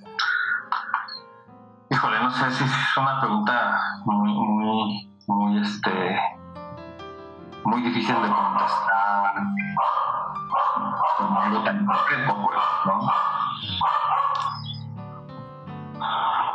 [1.91, 6.19] híjole, no sé si es una pregunta muy, muy, muy, este,
[7.65, 9.35] muy difícil de contestar
[11.17, 13.13] como algo tan concreto, pues, ¿no?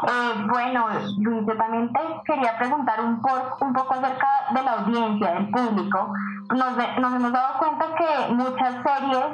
[0.06, 0.86] Eh, bueno,
[1.18, 5.50] Luis, yo también te quería preguntar un, po- un poco acerca de la audiencia, del
[5.50, 6.12] público.
[6.50, 9.26] Nos, nos hemos dado cuenta que muchas series,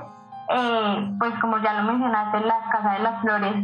[0.49, 3.55] eh, pues como ya lo mencionaste, La Casa de las Flores,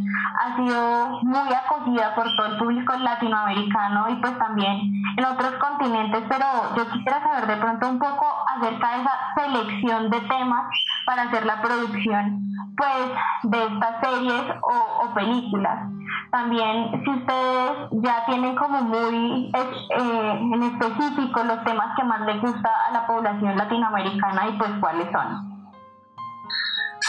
[0.41, 6.23] ha sido muy acogida por todo el público latinoamericano y pues también en otros continentes,
[6.29, 10.65] pero yo quisiera saber de pronto un poco acerca de esa selección de temas
[11.07, 12.41] para hacer la producción
[12.77, 15.91] pues de estas series o, o películas.
[16.31, 22.41] También si ustedes ya tienen como muy eh, en específico los temas que más les
[22.41, 25.50] gusta a la población latinoamericana y pues cuáles son.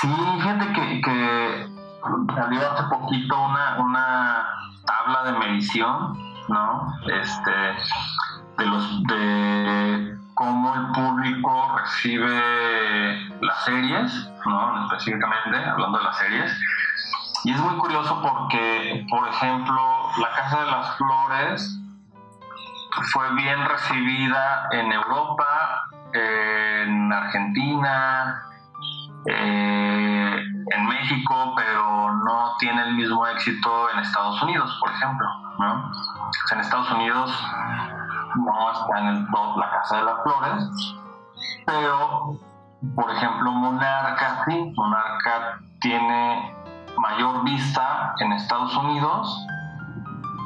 [0.01, 1.67] Sí, fíjate que, que
[2.33, 4.47] salió hace poquito una, una
[4.83, 6.91] tabla de medición, ¿no?
[7.05, 7.51] Este,
[8.57, 14.85] de los de cómo el público recibe las series, ¿no?
[14.85, 16.59] Específicamente, hablando de las series.
[17.43, 21.79] Y es muy curioso porque, por ejemplo, La Casa de las Flores
[23.13, 28.50] fue bien recibida en Europa, en Argentina,
[29.25, 35.27] eh, en México, pero no tiene el mismo éxito en Estados Unidos, por ejemplo.
[35.59, 35.91] ¿no?
[36.51, 37.31] En Estados Unidos
[38.35, 40.95] no está en el top La Casa de las Flores,
[41.65, 42.33] pero,
[42.95, 46.55] por ejemplo, Monarca, sí, Monarca tiene
[46.97, 49.45] mayor vista en Estados Unidos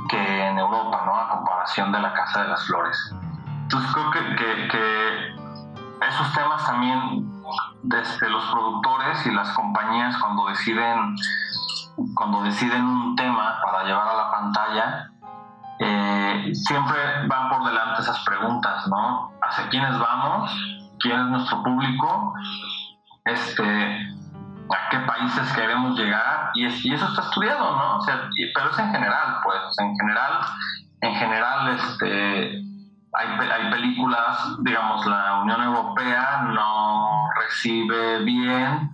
[0.10, 1.16] que en Europa, ¿no?
[1.16, 3.16] A comparación de La Casa de las Flores.
[3.64, 7.35] Entonces creo que- que esos temas también
[7.84, 11.16] desde los productores y las compañías cuando deciden
[12.16, 15.12] cuando deciden un tema para llevar a la pantalla
[15.80, 20.52] eh, siempre van por delante esas preguntas no hacia quiénes vamos
[21.00, 22.34] quién es nuestro público
[23.26, 23.64] este
[24.70, 28.52] a qué países queremos llegar y, es- y eso está estudiado no o sea, y-
[28.54, 30.34] pero es en general pues en general
[31.02, 32.62] en general este
[33.18, 38.92] hay, hay películas, digamos, la Unión Europea no recibe bien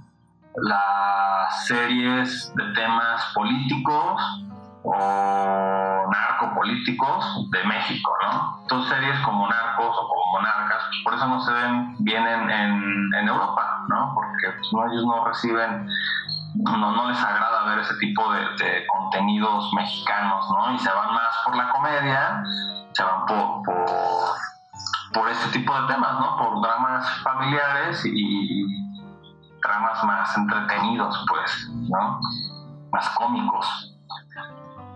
[0.55, 4.21] las series de temas políticos
[4.83, 8.59] o narcopolíticos de México, ¿no?
[8.63, 13.13] Entonces series como Narcos o como Monarcas, por eso no se ven bien en, en-
[13.13, 14.11] en Europa, ¿no?
[14.15, 15.87] Porque pues, no, ellos no reciben,
[16.55, 20.73] no, no les agrada ver ese tipo de, contenidos mexicanos, ¿no?
[20.73, 22.43] Y se van más por la comedia,
[22.91, 23.61] se van por,
[25.13, 26.37] por, este tipo de temas, ¿no?
[26.37, 28.65] Por dramas familiares y
[29.61, 32.19] dramas más entretenidos, pues, ¿no?
[32.91, 33.97] Más cómicos.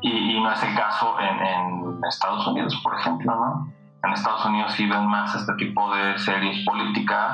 [0.02, 3.74] Y, y no es el caso en, en Estados Unidos, por ejemplo, ¿no?
[4.04, 7.34] En Estados Unidos sí ven más este tipo de series políticas,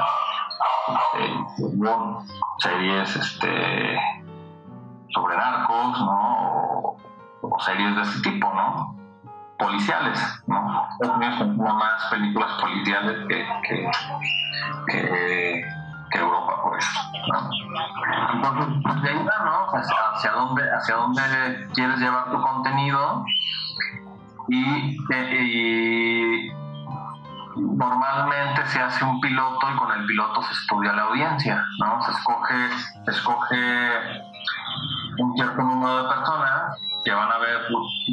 [1.58, 2.24] fútbol,
[2.60, 4.00] series este,
[5.10, 6.98] sobre narcos, ¿no?
[7.42, 8.96] O, series de este tipo, ¿no?
[9.58, 10.62] policiales, ¿no?
[10.62, 13.92] Más películas policiales que, que,
[16.10, 16.86] que, Europa, pues,
[17.32, 17.40] ¿no?
[18.34, 19.78] Entonces, pues, de ahí va, ¿no?
[19.78, 23.24] Hacia, hacia dónde, hacia dónde quieres llevar tu contenido
[24.50, 24.98] y
[27.56, 32.02] normalmente se hace un piloto y con el piloto se estudia la audiencia, ¿no?
[32.02, 32.70] Se escoge,
[33.06, 34.00] se escoge
[35.20, 37.62] un cierto número de personas que van a ver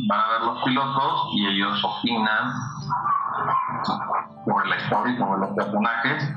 [0.08, 2.52] van a ver los pilotos y ellos opinan
[4.44, 6.34] sobre la historia y sobre los personajes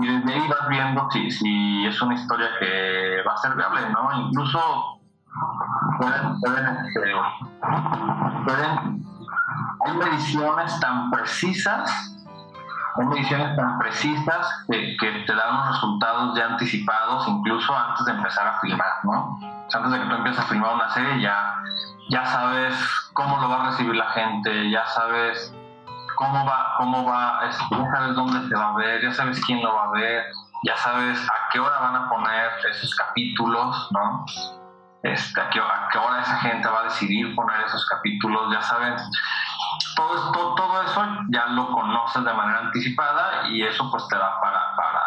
[0.00, 3.90] y desde ahí vas viendo si, si es una historia que va a ser viable,
[3.90, 4.20] ¿no?
[4.28, 5.00] Incluso
[5.98, 6.76] pueden, pueden,
[8.44, 9.00] pueden
[9.86, 12.19] hay mediciones tan precisas
[12.96, 18.12] hay mediciones tan precisas que, que te dan unos resultados ya anticipados incluso antes de
[18.12, 19.38] empezar a filmar, ¿no?
[19.40, 21.54] O sea, antes de que tú empieces a filmar una serie ya,
[22.08, 22.74] ya sabes
[23.12, 25.54] cómo lo va a recibir la gente, ya sabes
[26.16, 29.74] cómo va, cómo va, ya sabes dónde se va a ver, ya sabes quién lo
[29.74, 30.24] va a ver,
[30.64, 34.26] ya sabes a qué hora van a poner esos capítulos, ¿no?
[35.02, 38.62] este, a, qué, a qué hora esa gente va a decidir poner esos capítulos, ya
[38.62, 38.94] saben.
[39.96, 44.40] Todo, esto, todo eso ya lo conoces de manera anticipada y eso pues te da
[44.40, 45.02] para, para,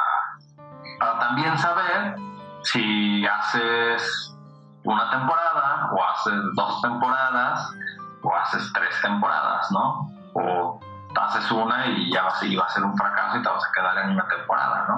[0.99, 2.16] para también saber
[2.64, 4.36] si haces
[4.84, 7.74] una temporada o haces dos temporadas
[8.22, 10.09] o haces tres temporadas, ¿no?
[10.34, 10.80] O
[11.22, 13.64] haces una y ya va a, ser, va a ser un fracaso y te vas
[13.64, 14.97] a quedar en una temporada, ¿no?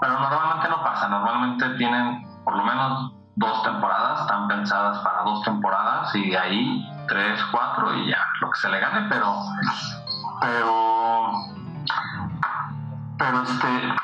[0.00, 5.42] Pero normalmente no pasa, normalmente tienen por lo menos dos temporadas, están pensadas para dos
[5.44, 9.32] temporadas y de ahí tres, cuatro y ya, lo que se le gane, pero,
[10.40, 11.32] pero,
[13.16, 13.94] pero este,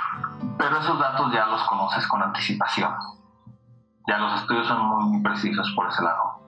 [0.57, 2.95] pero esos datos ya los conoces con anticipación.
[4.07, 6.41] Ya los estudios son muy, precisos por ese lado.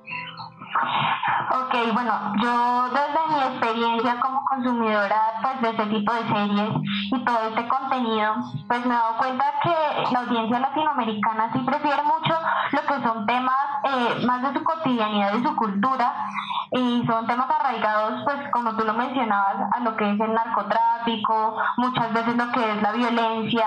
[1.36, 6.70] Ok, bueno, yo desde mi experiencia como consumidora pues, de este tipo de series
[7.12, 12.02] y todo este contenido, pues me he dado cuenta que la audiencia latinoamericana sí prefiere
[12.04, 12.34] mucho
[12.72, 16.14] lo que son temas eh, más de su cotidianidad y su cultura
[16.72, 21.56] y son temas arraigados, pues como tú lo mencionabas, a lo que es el narcotráfico,
[21.76, 23.66] muchas veces lo que es la violencia,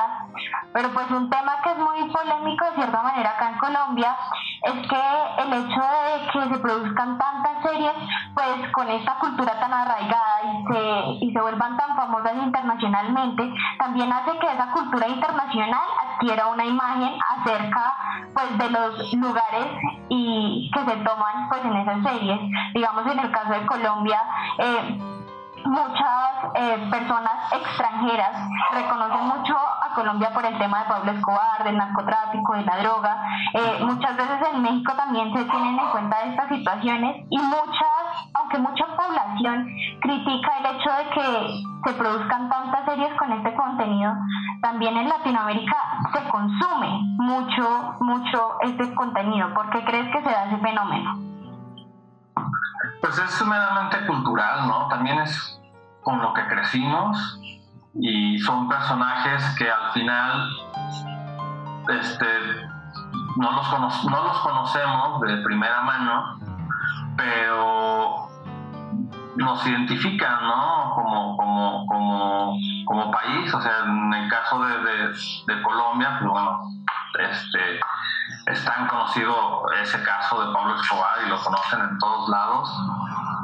[0.74, 4.16] pero pues un tema que es muy polémico de cierta manera acá en Colombia
[4.64, 7.94] es que el hecho de que se produzcan tantas series,
[8.34, 14.12] pues con esta cultura tan arraigada y se, y se vuelvan tan famosas internacionalmente, también
[14.12, 17.96] hace que esa cultura internacional adquiera una imagen acerca
[18.34, 19.68] pues de los lugares
[20.10, 22.40] y que se toman pues en esas series.
[22.74, 24.22] Digamos en el caso de Colombia,
[24.58, 25.19] eh,
[25.66, 31.78] muchas eh, personas extranjeras reconocen mucho a Colombia por el tema de Pablo Escobar, del
[31.78, 33.24] narcotráfico, de la droga.
[33.54, 38.58] Eh, muchas veces en México también se tienen en cuenta estas situaciones y muchas, aunque
[38.60, 39.68] mucha población
[40.02, 44.14] critica el hecho de que se produzcan tantas series con este contenido,
[44.62, 45.76] también en Latinoamérica
[46.14, 49.54] se consume mucho, mucho este contenido.
[49.54, 51.29] ¿Por qué crees que se da ese fenómeno?
[53.02, 54.88] Pues es meramente cultural, ¿no?
[54.88, 55.62] También es
[56.04, 57.40] con lo que crecimos
[57.94, 60.50] y son personajes que al final
[61.90, 62.28] este,
[63.38, 66.40] no, los no los conocemos de primera mano,
[67.16, 68.30] pero
[69.38, 70.92] nos identifican, ¿no?
[70.96, 75.08] Como, como, como, como país, o sea, en el caso de, de,
[75.48, 76.60] de Colombia, pues bueno,
[77.20, 77.80] este,
[78.46, 82.70] es tan conocido ese caso de Pablo Escobar y lo conocen en todos lados,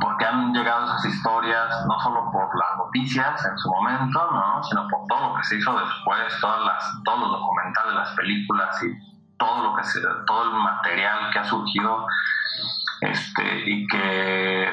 [0.01, 4.63] porque han llegado esas historias no solo por las noticias en su momento, ¿no?
[4.63, 8.83] sino por todo lo que se hizo después, todas las, todos los documentales, las películas
[8.83, 12.07] y todo lo que se, todo el material que ha surgido
[13.01, 14.69] este, y que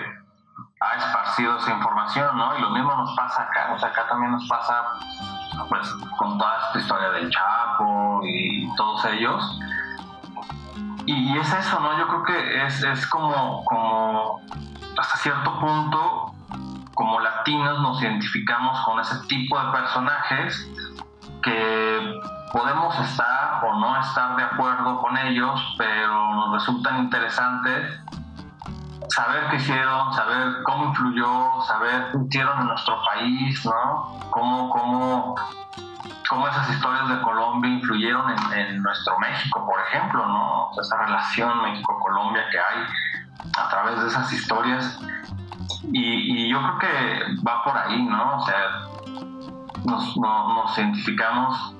[0.80, 2.56] ha esparcido esa información, ¿no?
[2.56, 4.84] Y lo mismo nos pasa acá, o sea, acá también nos pasa
[5.68, 9.60] pues con toda esta historia del Chapo y todos ellos.
[11.06, 11.98] Y, es eso, ¿no?
[11.98, 14.40] Yo creo que es, es como, como
[14.98, 16.34] hasta cierto punto,
[16.94, 20.70] como latinos nos identificamos con ese tipo de personajes
[21.42, 22.20] que
[22.52, 27.98] podemos estar o no estar de acuerdo con ellos, pero nos resultan interesantes
[29.08, 34.18] saber qué hicieron, saber cómo influyó, saber qué hicieron en nuestro país, ¿no?
[34.30, 35.34] Cómo, cómo,
[36.32, 38.24] cómo esas historias de Colombia influyeron
[38.54, 40.70] en, nuestro México, por ejemplo, ¿no?
[40.80, 42.86] Esa relación México-Colombia que hay
[43.58, 44.98] a través de esas historias.
[45.92, 48.38] Y, yo creo que va por ahí, ¿no?
[48.38, 48.70] O sea,
[49.84, 51.74] nos, nos identificamos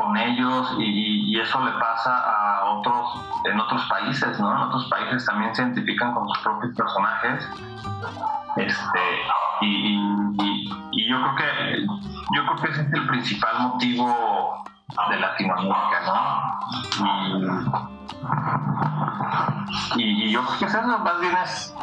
[0.00, 4.50] con ellos y, eso le pasa a otros en otros países, ¿no?
[4.54, 7.48] En otros países también se identifican con sus propios personajes.
[8.56, 9.00] Este,
[9.62, 9.98] y,
[11.08, 11.86] yo creo que
[12.34, 14.64] yo creo que ese es el principal motivo
[15.08, 16.60] de Latinoamérica, ¿no?
[19.96, 21.74] Y, yo creo que eso más bien es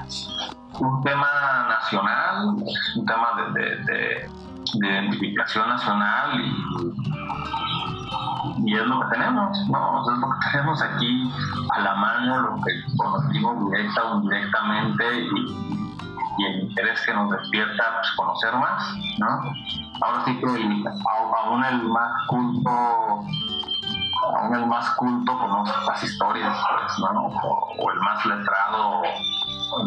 [0.79, 1.27] un tema
[1.67, 2.47] nacional,
[2.95, 4.29] un tema de, de
[4.75, 6.41] identificación nacional
[8.65, 10.01] y es lo que tenemos, ¿no?
[10.01, 11.31] es lo que tenemos aquí
[11.71, 15.77] a la mano, lo que conocimos directa o indirectamente y,
[16.45, 19.41] el interés que nos despierta pues, conocer más, ¿no?
[20.01, 22.69] Ahora sí que aún el más culto
[24.35, 27.21] aún el más culto conoce las historias, pues, ¿no?
[27.21, 29.01] O, el más letrado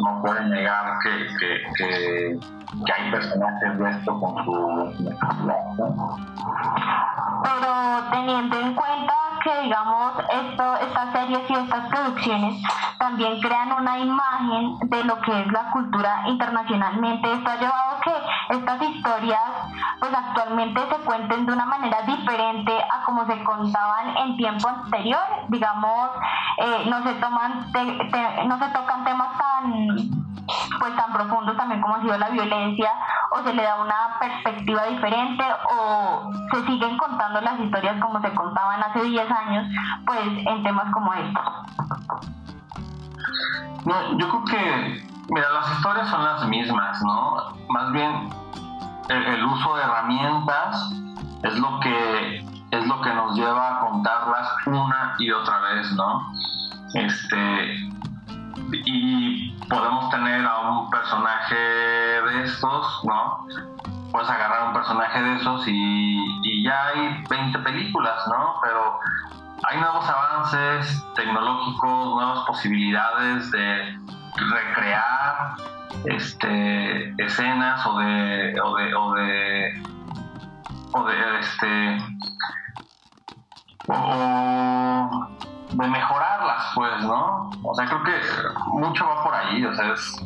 [0.03, 2.39] no puede negar que, que,
[2.85, 4.93] que, hay personajes de esto con su
[7.43, 12.62] pero teniendo en cuenta que digamos esto, estas series y estas producciones
[12.99, 18.01] también crean una imagen de lo que es la cultura internacionalmente, esto ha llevado a
[18.01, 19.41] que estas historias
[20.01, 25.21] pues actualmente se cuenten de una manera diferente a como se contaban en tiempo anterior.
[25.49, 26.11] Digamos,
[26.57, 27.67] eh, no se toman,
[28.47, 30.21] no se tocan temas tan
[30.81, 32.91] pues tan profundos también como ha sido la violencia
[33.31, 38.35] o se le da una perspectiva diferente o se siguen contando las historias como se
[38.35, 39.67] contaban hace 10 años
[40.07, 41.45] pues en temas como estos.
[43.85, 47.37] No, yo creo que, mira, las historias son las mismas, ¿no?
[47.69, 48.29] Más bien
[49.11, 50.93] el, uso de herramientas
[51.43, 56.33] es lo que es lo que nos lleva a contarlas una y otra vez, ¿no?
[56.95, 57.77] Este
[58.73, 63.47] y podemos tener a un personaje de estos, ¿no?
[64.13, 68.55] Puedes agarrar un personaje de esos y, y ya hay 20 películas, ¿no?
[68.63, 69.01] Pero
[69.69, 73.99] hay nuevos avances tecnológicos, nuevas posibilidades de
[74.37, 75.57] recrear
[76.05, 79.82] este, escenas o de, o de, o de,
[80.93, 81.99] o de este,
[83.88, 85.28] o
[85.72, 87.51] de mejorarlas, pues, ¿no?
[87.62, 88.20] O sea, creo que
[88.72, 90.16] mucho va por ahí, o sea, es,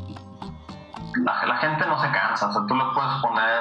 [1.22, 3.60] la, gente no se cansa, o sea, tú le puedes poner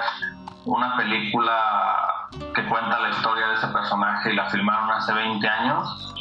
[0.65, 6.15] una película que cuenta la historia de ese personaje y la filmaron hace 20 años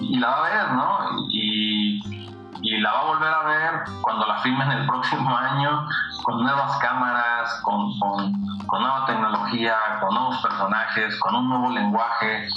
[0.00, 1.28] y la va a ver, ¿no?
[2.64, 5.86] Y la va a volver a ver cuando la filmen el próximo año
[6.22, 8.32] con nuevas cámaras, con, con,
[8.80, 12.48] nueva tecnología, con nuevos personajes, con un nuevo lenguaje.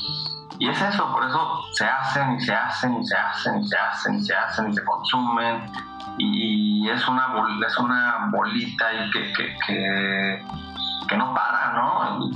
[0.59, 3.77] Y es eso, por eso se hacen y se hacen y se hacen y se
[3.77, 5.71] hacen y se hacen y se consumen.
[6.17, 7.27] Y es una,
[7.67, 10.45] es una bolita y que, que, que,
[11.07, 12.31] que no para, ¿no?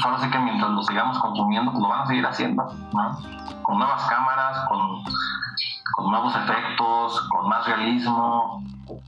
[0.00, 3.18] solo sé que mientras lo sigamos consumiendo, pues lo van a seguir haciendo, ¿no?
[3.62, 5.02] Con nuevas cámaras, con,
[5.96, 8.62] con nuevos efectos, con más realismo,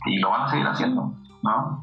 [0.06, 1.12] y lo van a seguir haciendo,
[1.42, 1.80] ¿no?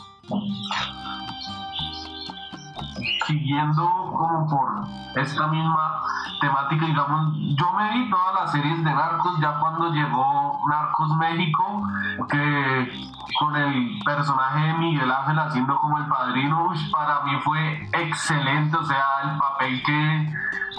[3.27, 3.83] Siguiendo
[4.17, 6.01] como por esta misma
[6.39, 11.83] temática, digamos, yo me vi todas las series de Narcos ya cuando llegó Narcos México,
[12.29, 18.77] que con el personaje de Miguel Ángel haciendo como el padrino, para mí fue excelente,
[18.77, 20.33] o sea, el papel que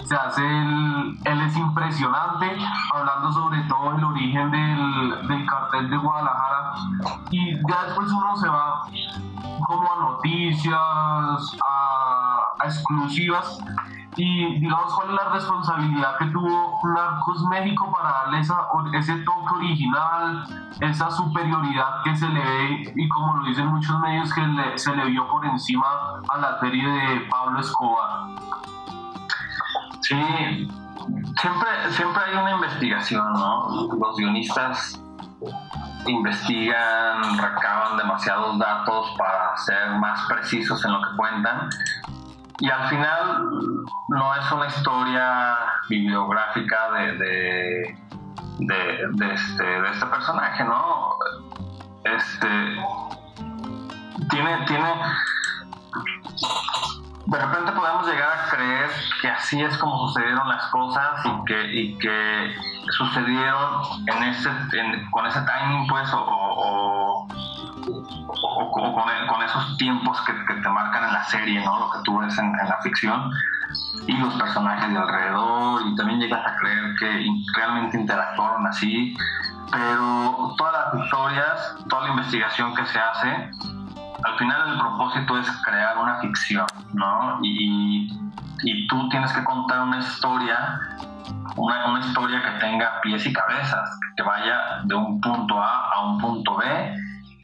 [0.05, 2.57] se hace, él, es impresionante,
[2.95, 6.73] hablando sobre todo el origen del, del cartel de Guadalajara,
[7.31, 8.83] y ya después uno se va
[9.65, 10.77] como a noticias,
[11.65, 13.59] a, exclusivas,
[14.17, 20.47] y digamos cuál es la responsabilidad que tuvo Narcos México para darle ese toque original,
[20.81, 24.43] esa superioridad que se le ve y como lo dicen muchos medios que
[24.79, 25.87] se le vio por encima
[26.29, 28.27] a la serie de Pablo Escobar.
[30.01, 30.69] Sí,
[31.41, 33.89] siempre, siempre hay una investigación, ¿no?
[34.01, 35.01] Los guionistas
[36.07, 41.69] investigan, recaban demasiados datos para ser más precisos en lo que cuentan
[42.59, 43.45] y al final
[44.09, 45.57] no es una historia
[45.89, 47.13] bibliográfica de,
[48.59, 51.17] de, de, este, de este personaje, ¿no?
[52.05, 52.49] Este
[54.31, 54.95] tiene, tiene
[57.27, 61.75] de repente podemos llegar a creer que así es como sucedieron las cosas y que,
[61.75, 62.55] y que
[62.91, 64.49] sucedieron en ese,
[65.11, 67.27] con ese timing, pues, o, o,
[69.29, 71.81] con, esos tiempos que, te marcan en la serie, ¿no?
[71.81, 73.31] Lo que tú ves en, la ficción
[74.07, 79.17] y los personajes de alrededor y también llegas a creer que realmente interactuaron así,
[79.73, 83.51] pero todas las historias, toda la investigación que se hace,
[84.27, 87.39] al final el propósito es crear una ficción, ¿no?
[87.43, 88.09] Y,
[88.65, 90.81] y tú tienes que contar una historia,
[91.57, 96.19] una, historia que tenga pies y cabezas, que vaya de un punto A a un
[96.19, 96.95] punto B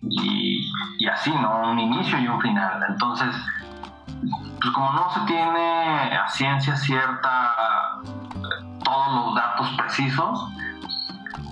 [0.03, 1.70] y, y así, ¿no?
[1.70, 2.85] Un inicio y un final.
[2.89, 3.35] Entonces,
[4.61, 8.01] pues como no se tiene a ciencia cierta
[8.85, 10.49] todos los datos precisos,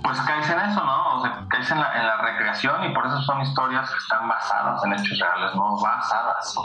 [0.03, 1.15] pues caes en eso, ¿no?
[1.17, 4.27] O sea, caes en la, en la recreación y por eso son historias que están
[4.27, 6.55] basadas en hechos reales, no basadas.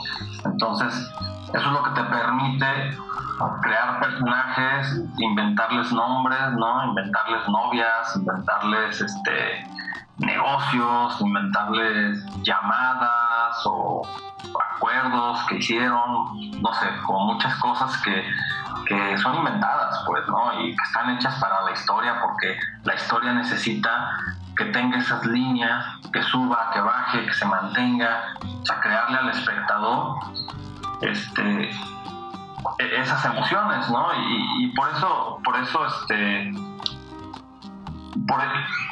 [0.44, 1.12] Entonces,
[1.48, 2.96] eso es lo que te permite
[3.62, 6.84] crear personajes, inventarles nombres, ¿no?
[6.86, 9.66] Inventarles novias, inventarles este
[10.18, 14.02] negocios, inventarles llamadas o
[14.74, 18.24] acuerdos que hicieron, no sé, como muchas cosas que,
[18.86, 20.60] que son inventadas, pues, ¿no?
[20.60, 24.10] Y que están hechas para la historia porque la historia necesita
[24.56, 29.28] que tenga esas líneas, que suba, que baje, que se mantenga, o sea, crearle al
[29.28, 30.16] espectador
[31.02, 31.70] este,
[32.78, 34.08] e-, esas emociones, ¿no?
[34.14, 36.52] Y, y por eso, por eso, este,
[38.26, 38.40] por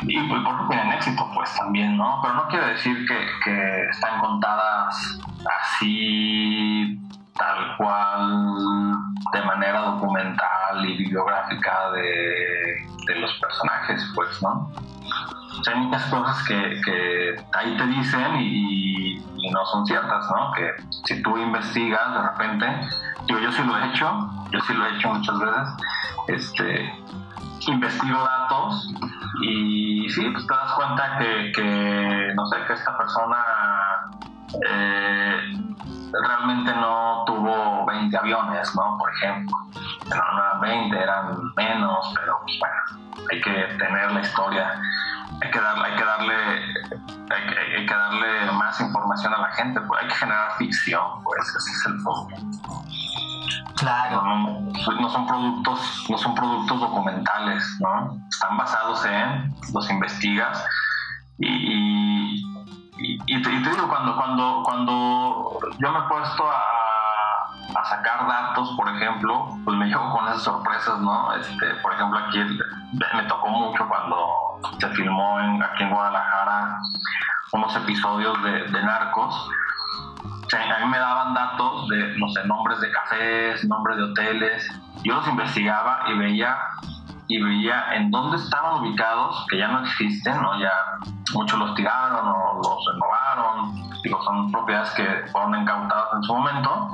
[0.06, 2.20] y, y porque tienen éxito, pues también, ¿no?
[2.22, 5.20] Pero no quiere decir que, que están contadas
[5.60, 7.00] así
[7.36, 8.94] tal cual
[9.32, 14.70] de manera documental y bibliográfica de, los personajes, pues, ¿no?
[15.66, 20.52] hay muchas cosas que, que ahí te dicen y, y, no son ciertas, ¿no?
[20.52, 20.72] Que
[21.06, 22.66] si tú investigas de repente,
[23.26, 25.68] digo, yo sí lo he hecho, yo sí lo he hecho muchas veces,
[26.28, 26.94] este,
[27.66, 28.92] investigo datos
[29.42, 33.36] y sí, pues te das cuenta que, que no sé, que esta persona
[34.66, 35.40] eh,
[36.22, 38.98] realmente no tuvo 20 aviones, ¿no?
[38.98, 39.56] Por ejemplo.
[40.08, 44.80] No, eran 20, eran menos, pero bueno, hay que tener la historia,
[45.42, 46.34] hay que darle, hay que darle,
[47.30, 51.70] hay que, darle más información a la gente, pues hay que generar ficción, pues ese
[51.70, 52.36] es el fondo.
[53.76, 54.22] Claro.
[54.22, 58.16] No, son productos, no son productos documentales, ¿no?
[58.28, 60.64] Están basados en, los investigas
[61.38, 62.42] y,
[62.98, 69.58] y, te, digo, cuando, cuando, cuando yo me he puesto a, sacar datos, por ejemplo,
[69.64, 71.34] pues me llevo con esas sorpresas, ¿no?
[71.34, 72.38] Este, por ejemplo, aquí
[73.14, 76.78] me tocó mucho cuando se filmó en, aquí en Guadalajara
[77.52, 79.50] unos episodios de Narcos
[80.52, 84.68] a mí me daban datos de, no sé, nombres de cafés, nombres de hoteles.
[85.02, 86.56] Yo los investigaba y veía
[87.26, 90.58] y veía en dónde estaban ubicados, que ya no existen, ¿no?
[90.58, 90.72] Ya
[91.32, 93.90] muchos los tiraron o los renovaron.
[94.02, 96.90] Digo, son propiedades que fueron incautadas en su momento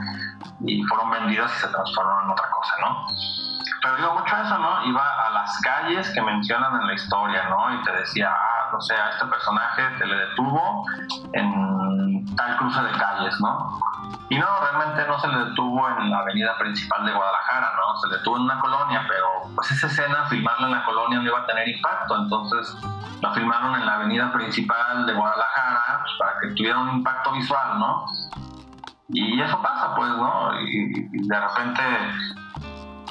[0.60, 3.49] y fueron vendidas y se transformaron en otra cosa, ¿no?
[3.82, 4.84] Pero digo mucho eso, ¿no?
[4.84, 7.74] Iba a las calles que mencionan en la historia, ¿no?
[7.74, 10.84] Y te decía, ah, no sé, a este personaje se le detuvo
[11.32, 13.80] en tal cruce de calles, ¿no?
[14.28, 17.96] Y no, realmente no se le detuvo en la avenida principal de Guadalajara, ¿no?
[18.00, 21.24] Se le detuvo en una colonia, pero pues esa escena, filmarla en la colonia no
[21.24, 22.76] iba a tener impacto, entonces
[23.20, 27.78] la filmaron en la avenida principal de Guadalajara pues, para que tuviera un impacto visual,
[27.78, 28.06] ¿no?
[29.08, 30.60] Y eso pasa, pues, ¿no?
[30.60, 31.82] Y de repente,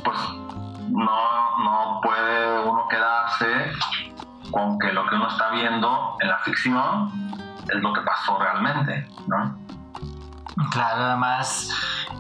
[0.04, 0.18] pues
[0.90, 3.72] no, no puede uno quedarse
[4.52, 7.12] con que lo que uno está viendo en la ficción
[7.68, 9.58] es lo que pasó realmente, ¿no?
[10.72, 11.70] Claro, además,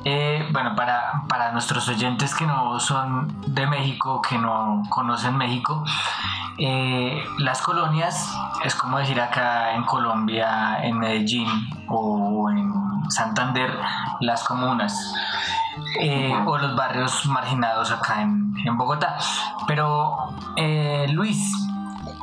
[0.05, 5.83] eh, bueno, para, para nuestros oyentes que no son de México, que no conocen México,
[6.57, 11.47] eh, las colonias es como decir acá en Colombia, en Medellín
[11.87, 12.73] o en
[13.09, 13.77] Santander,
[14.19, 15.13] las comunas.
[15.99, 19.17] Eh, o los barrios marginados acá en, Bogotá.
[19.67, 20.35] Pero,
[21.09, 21.51] Luis,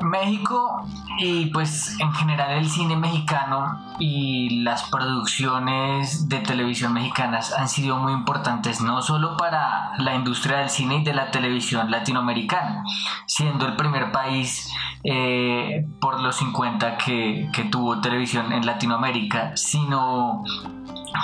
[0.01, 0.87] México
[1.19, 7.97] y pues en general el cine mexicano y las producciones de televisión mexicanas han sido
[7.97, 12.85] muy importantes no solo para la industria del cine y de la televisión latinoamericana,
[13.27, 14.71] siendo el primer país
[15.05, 20.43] eh, por los 50 que, que tuvo televisión en Latinoamérica, sino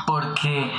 [0.07, 0.73] porque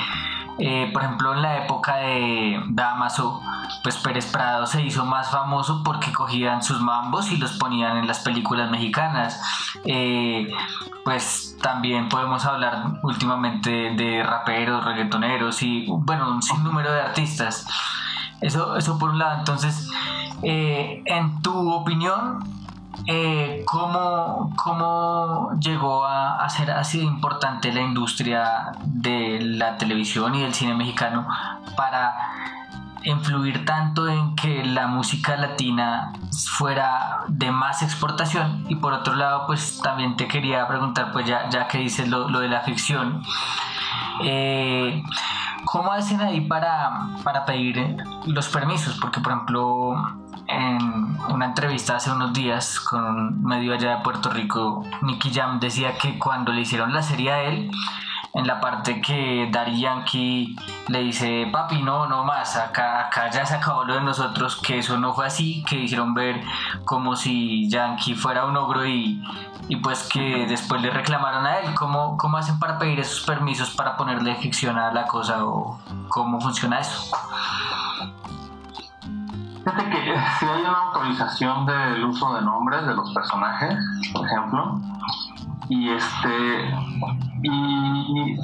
[0.58, 3.40] eh, por ejemplo, en la época de Damaso,
[3.82, 8.06] pues Pérez Prado se hizo más famoso porque cogían sus mambos y los ponían en
[8.06, 9.40] las películas mexicanas.
[9.84, 10.48] Eh,
[11.04, 17.66] pues también podemos hablar últimamente de raperos, reggaetoneros y, bueno, un sinnúmero de artistas.
[18.40, 19.38] Eso, eso por un lado.
[19.38, 19.90] Entonces,
[20.42, 22.44] eh, en tu opinión,
[23.06, 30.42] eh, ¿cómo, ¿cómo, llegó a, ser así de importante la industria de la televisión y
[30.42, 31.26] del cine mexicano
[31.76, 32.14] para
[33.02, 36.12] influir tanto en que la música latina
[36.56, 38.64] fuera de más exportación?
[38.68, 42.28] Y por otro lado, pues también te quería preguntar, pues ya, ya que dices lo,
[42.30, 43.22] lo de la ficción,
[44.22, 45.02] eh,
[45.64, 47.96] ¿cómo hacen ahí para, para pedir
[48.26, 48.98] los permisos?
[49.00, 54.30] Porque, por ejemplo, en una entrevista hace unos días con un medio allá de Puerto
[54.30, 57.70] Rico, Nicky Jam decía que cuando le hicieron la serie a él,
[58.34, 60.56] en la parte que Daddy Yankee
[60.88, 64.78] le dice, papi, no, no más, acá, acá ya se acabó lo de nosotros, que
[64.78, 66.42] eso no fue así, que hicieron ver
[66.84, 69.22] como si Yankee fuera un ogro y,
[69.68, 71.74] y pues que después le reclamaron a él.
[71.74, 75.78] ¿Cómo, ¿Cómo hacen para pedir esos permisos para ponerle ficción a la cosa o
[76.08, 77.16] cómo funciona eso?
[79.64, 83.78] Fíjate que si hay una autorización del uso de nombres de los personajes,
[84.12, 84.78] por ejemplo,
[85.70, 86.74] y este
[87.42, 88.38] y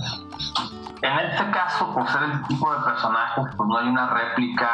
[1.02, 4.70] en este caso, por ser el tipo de personajes, pues no hay una réplica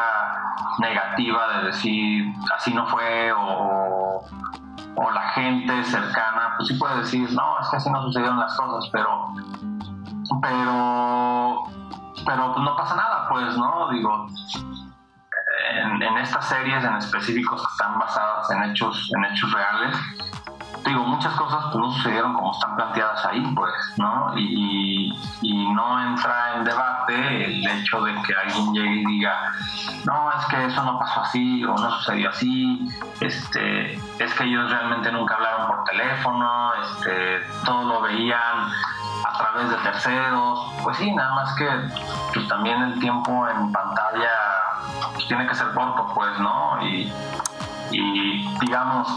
[0.78, 4.24] negativa de decir así no fue o,
[4.94, 8.56] o la gente cercana, pues sí puede decir, no, es que así no sucedieron las
[8.56, 9.34] cosas, pero
[10.40, 11.64] pero
[12.24, 13.88] pero no pasa nada, pues, ¿no?
[13.90, 14.26] Digo,
[15.70, 19.96] en, estas series en específico que están basadas en hechos, en hechos reales,
[20.84, 24.32] digo, muchas cosas pues, no sucedieron como están planteadas ahí, pues, ¿no?
[24.36, 25.12] Y,
[25.42, 29.52] y, no entra en debate el hecho de que alguien llegue y diga,
[30.04, 32.88] no, es que eso no pasó así o no sucedió así,
[33.20, 38.70] este, es que ellos realmente nunca hablaron por teléfono, este, todo lo veían
[39.24, 41.68] a través de terceros, pues sí, nada más que
[42.32, 44.55] pues, también el tiempo en pantalla
[45.26, 46.78] pues, tiene que ser corto, pues, ¿no?
[46.82, 47.12] Y,
[47.90, 49.08] y digamos,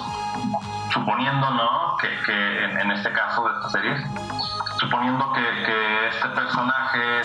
[0.92, 1.98] suponiendo, ¿no?
[1.98, 4.08] Que, que en, este caso de esta serie,
[4.80, 7.22] suponiendo que, que este personaje,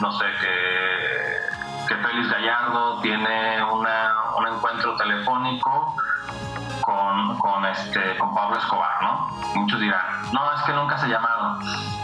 [0.00, 5.94] no sé, que, que Félix Gallardo tiene una, un encuentro telefónico
[6.80, 9.28] con, con, este, con Pablo Escobar, ¿no?
[9.54, 10.02] Muchos dirán,
[10.32, 11.58] no, es que nunca se llamaron.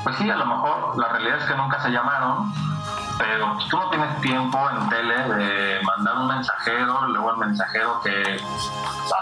[0.05, 2.53] Pues sí, a lo mejor la realidad es que nunca se llamaron,
[3.19, 8.41] pero tú no tienes tiempo en tele de mandar un mensajero, luego el mensajero que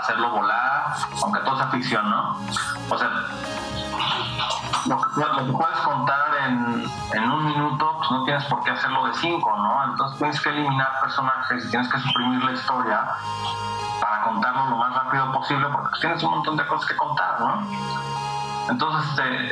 [0.01, 2.41] hacerlo volar, aunque todo sea ficción, ¿no?
[2.89, 3.11] O sea,
[4.87, 4.97] lo
[5.37, 9.57] que, puedes contar en, en, un minuto, pues no tienes por qué hacerlo de cinco,
[9.57, 9.85] ¿no?
[9.85, 13.05] Entonces tienes que eliminar personajes, tienes que suprimir la historia
[14.01, 17.41] para contarlo lo más rápido posible, porque pues tienes un montón de cosas que contar,
[17.41, 17.67] ¿no?
[18.71, 19.51] Entonces, este,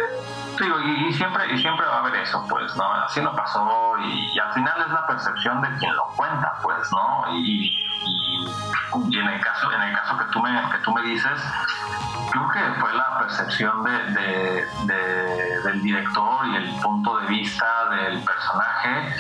[0.65, 2.93] digo, y, siempre, y siempre va a haber eso, pues, ¿no?
[2.93, 7.37] Así no pasó, y, al final es la percepción de quien lo cuenta, pues, ¿no?
[7.37, 7.85] Y,
[8.95, 11.41] en el caso, en el caso que tú me, que tú me dices,
[12.31, 14.67] creo que fue la percepción de,
[15.65, 19.15] del director y el punto de vista del personaje.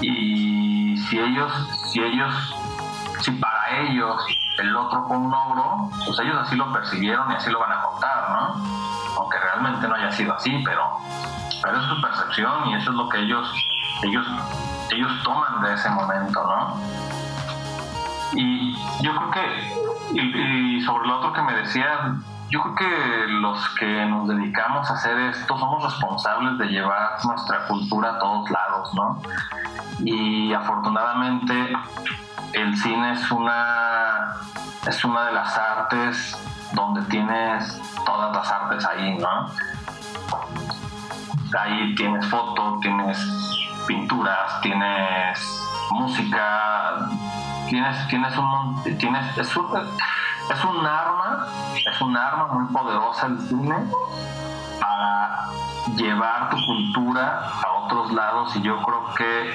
[0.00, 1.52] Y si ellos,
[1.92, 2.54] si ellos,
[3.20, 4.26] si para ellos
[4.58, 7.82] el otro fue un logro, pues ellos así lo percibieron y así lo van a
[7.82, 8.64] contar, ¿no?
[9.18, 10.98] Aunque realmente no haya sido así, pero,
[11.62, 13.52] pero es su percepción y eso es lo que ellos,
[14.02, 14.26] ellos,
[14.90, 16.80] ellos toman de ese momento, ¿no?
[18.34, 22.16] Y yo creo que, y, sobre lo otro que me decía,
[22.50, 27.66] yo creo que los que nos dedicamos a hacer esto somos responsables de llevar nuestra
[27.66, 29.22] cultura a todos lados, ¿no?
[30.00, 31.72] Y afortunadamente
[32.52, 34.34] el cine es una,
[34.86, 36.36] es una de las artes
[36.72, 39.50] donde tienes todas las artes ahí, ¿no?
[41.58, 43.18] Ahí tienes foto, tienes
[43.86, 45.38] pinturas, tienes
[45.90, 47.08] música,
[47.68, 49.66] tienes, tienes un tienes, es un,
[50.50, 53.76] es un arma, es un arma muy poderosa el cine
[54.80, 55.48] para
[55.94, 59.54] llevar tu cultura a otros lados y yo creo que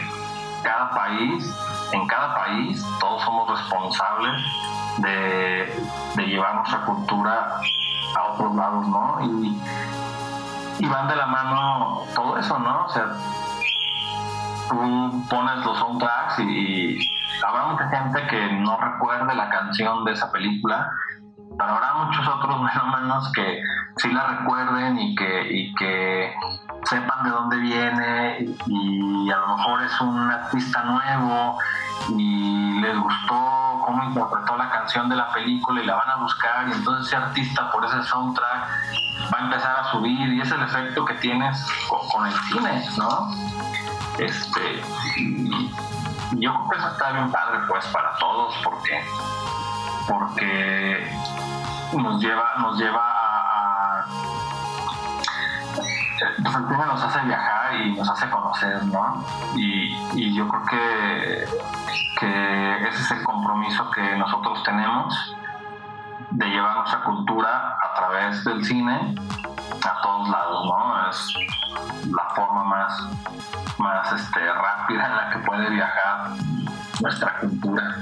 [0.64, 1.54] cada país,
[1.92, 4.44] en cada país, todos somos responsables
[4.98, 7.58] de, llevar nuestra cultura
[8.16, 9.18] a otros lados, ¿no?
[9.22, 9.62] Y,
[10.80, 12.86] y van de la mano todo eso, ¿no?
[12.86, 13.08] O sea,
[14.70, 16.98] tú pones los soundtracks y,
[17.46, 20.92] habrá mucha gente que no recuerde la canción de esa película,
[21.58, 22.62] pero habrá muchos otros
[23.02, 23.62] menos que
[23.98, 25.16] sí la recuerden y
[25.50, 26.34] y que
[26.90, 31.58] sepan de dónde viene y a lo mejor es un artista nuevo
[32.10, 36.68] y les gustó cómo interpretó la canción de la película y la van a buscar
[36.68, 38.70] y entonces ese artista por ese soundtrack
[39.34, 41.66] va a empezar a subir y es el efecto que tienes
[42.12, 43.32] con, el cine, ¿no?
[44.18, 44.82] Este,
[46.34, 49.04] yo creo que eso está bien padre pues para todos porque
[50.08, 51.18] porque
[51.94, 53.21] nos lleva nos lleva a,
[56.22, 61.46] el cine nos hace viajar y nos hace conocer no y, y yo creo que
[62.20, 65.36] que ese es el compromiso que nosotros tenemos
[66.32, 69.16] de llevar nuestra cultura a través del cine
[69.84, 71.10] a todos lados, ¿no?
[71.10, 71.34] Es
[72.12, 73.08] la forma más,
[73.80, 76.32] más este, rápida en la que puede viajar
[77.02, 77.98] nuestra cultura,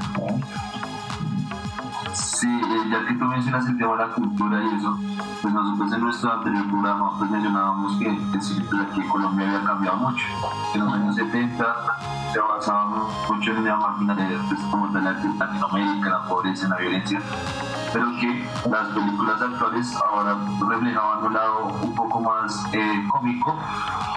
[2.14, 4.98] Sí, eh, ya que tú mencionas el tema de la cultura y eso,
[5.42, 10.26] pues nosotros en nuestro anterior programa pues mencionábamos que el en Colombia había cambiado mucho.
[10.74, 11.76] En los años 70
[12.34, 17.22] se basaba mucho en la marginalidad, pues, como Latinoamérica, en la pobreza, la violencia
[17.94, 20.38] pero que las películas actuales ahora
[20.70, 23.58] reflejaban un lado un poco más eh, cómico,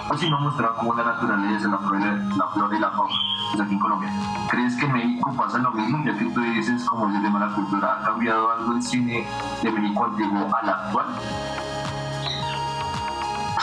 [0.09, 3.15] o si no mostraban como la naturaleza, la flora, la flora y la fauna,
[3.51, 4.13] pues aquí en Colombia.
[4.49, 6.03] ¿Crees que en México pasa lo mismo?
[6.05, 9.27] Ya que tú dices, como el tema de la cultura, ¿ha cambiado algo el cine
[9.61, 11.05] de México antiguo al actual?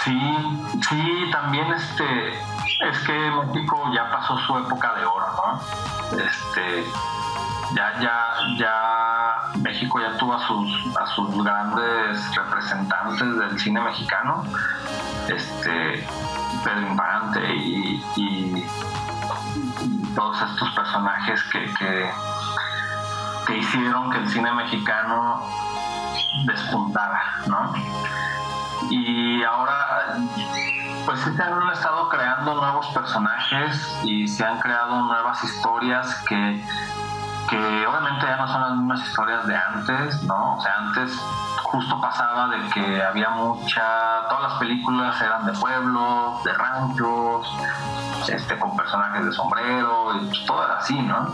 [0.05, 0.21] Sí,
[0.89, 2.31] sí, también este,
[2.89, 6.18] es que México ya pasó su época de oro, ¿no?
[6.18, 6.85] Este,
[7.75, 8.16] ya, ya,
[8.59, 14.45] ya México ya tuvo a sus, a sus grandes representantes del cine mexicano,
[15.29, 16.07] este,
[16.64, 18.64] Pedro Infante y,
[20.14, 22.11] todos estos personajes que,
[23.47, 25.43] que hicieron que el cine mexicano
[26.45, 27.72] despuntara, ¿no?
[28.88, 30.16] Y ahora,
[31.05, 36.64] pues se han estado creando nuevos personajes y se han creado nuevas historias que,
[37.49, 40.57] que obviamente ya no son las mismas historias de antes, ¿no?
[40.57, 41.20] O sea, antes
[41.70, 43.82] justo pasaba de que había mucha,
[44.28, 47.47] todas las películas eran de pueblos, de ranchos,
[48.28, 51.28] este, con personajes de sombrero, y pues todo era así, ¿no?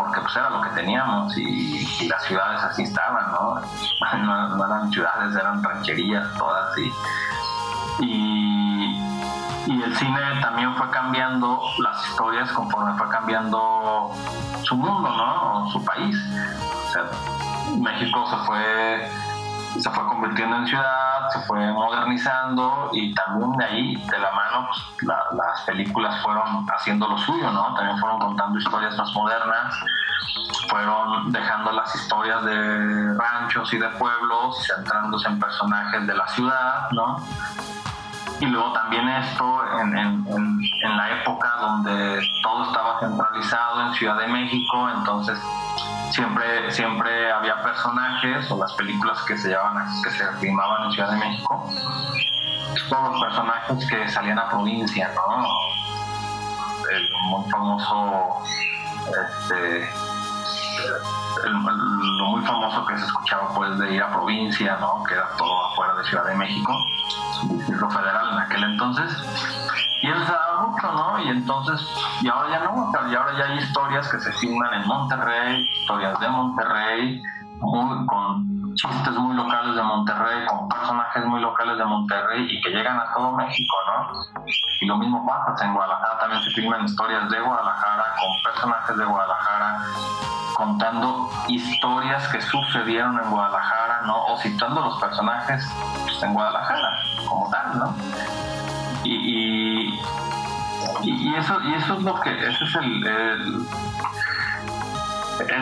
[0.00, 4.56] Porque pues era lo que teníamos y, las ciudades así estaban, ¿no?
[4.56, 4.64] ¿no?
[4.64, 6.92] eran ciudades, eran rancherías todas y,
[8.06, 8.96] y,
[9.66, 14.10] y el cine también fue cambiando las historias conforme fue cambiando
[14.62, 15.64] su mundo, ¿no?
[15.64, 16.16] O su país.
[16.88, 17.04] O sea,
[17.78, 19.10] México se fue
[19.78, 24.68] se fue convirtiendo en ciudad, se fue modernizando y también de ahí, de la mano,
[24.68, 27.74] pues, las películas fueron haciendo lo suyo, ¿no?
[27.74, 29.74] También fueron contando historias más modernas,
[30.68, 36.90] fueron dejando las historias de ranchos y de pueblos centrándose en personajes de la ciudad,
[36.92, 37.18] ¿no?
[38.40, 44.18] Y luego también esto en, en, en la época donde todo estaba centralizado en Ciudad
[44.18, 45.38] de México, entonces
[46.10, 51.10] siempre, siempre había personajes o las películas que se llevaban que se filmaban en Ciudad
[51.12, 51.72] de México,
[52.88, 55.46] todos los personajes que salían a provincia, ¿no?
[56.90, 58.42] El muy famoso,
[59.06, 59.88] este,
[61.44, 65.02] lo muy famoso que se escuchaba pues de ir a provincia, ¿no?
[65.04, 66.72] Que era todo afuera de Ciudad de México,
[67.48, 69.10] distrito federal en aquel entonces
[70.02, 71.22] y él se daba mucho, ¿no?
[71.22, 71.86] Y entonces,
[72.22, 76.18] y ahora ya no, y ahora ya hay historias que se filman en Monterrey, historias
[76.20, 77.22] de Monterrey,
[77.60, 82.70] muy, con chistes muy locales de Monterrey, con personajes muy locales de Monterrey y que
[82.70, 84.44] llegan a todo México, ¿no?
[84.80, 89.04] Y lo mismo pasa en Guadalajara, también se filman historias de Guadalajara, con personajes de
[89.04, 89.82] Guadalajara,
[90.54, 94.24] contando historias que sucedieron en Guadalajara, ¿no?
[94.26, 95.70] O citando los personajes
[96.04, 96.88] pues, en Guadalajara,
[97.28, 97.94] como tal, ¿no?
[99.04, 100.00] y,
[101.02, 103.66] y, eso y eso es lo que ese es el, el,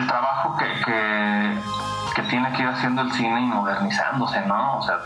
[0.07, 4.97] trabajo que, que, tiene que ir haciendo el cine y modernizándose no o sea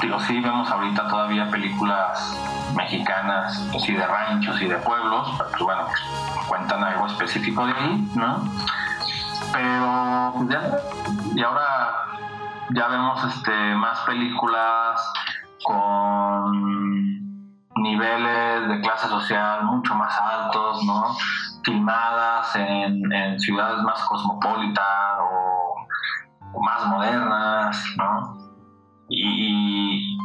[0.00, 2.34] digo sí vemos ahorita todavía películas
[2.74, 5.86] mexicanas pues, de ranchos y de pueblos pero bueno
[6.48, 8.42] cuentan algo específico de ahí no
[9.52, 10.78] pero pues, ya
[11.36, 11.66] y ahora
[12.70, 15.12] ya vemos este más películas
[15.62, 16.92] con
[17.76, 21.16] niveles de clase social mucho más altos, ¿no?
[21.64, 24.84] Filmadas en, ciudades más cosmopolitas
[25.20, 28.38] o, más modernas, ¿no?
[29.08, 30.18] Y,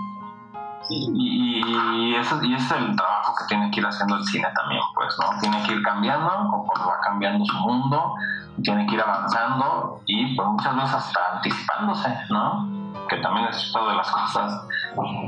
[0.90, 5.16] y, eso, y es el trabajo que tiene que ir haciendo el cine también, pues,
[5.20, 5.40] ¿no?
[5.40, 8.16] Tiene que ir cambiando conforme va cambiando su mundo,
[8.64, 12.78] tiene que ir avanzando y pues muchas veces hasta anticipándose, ¿no?
[13.08, 14.68] que también es una de las cosas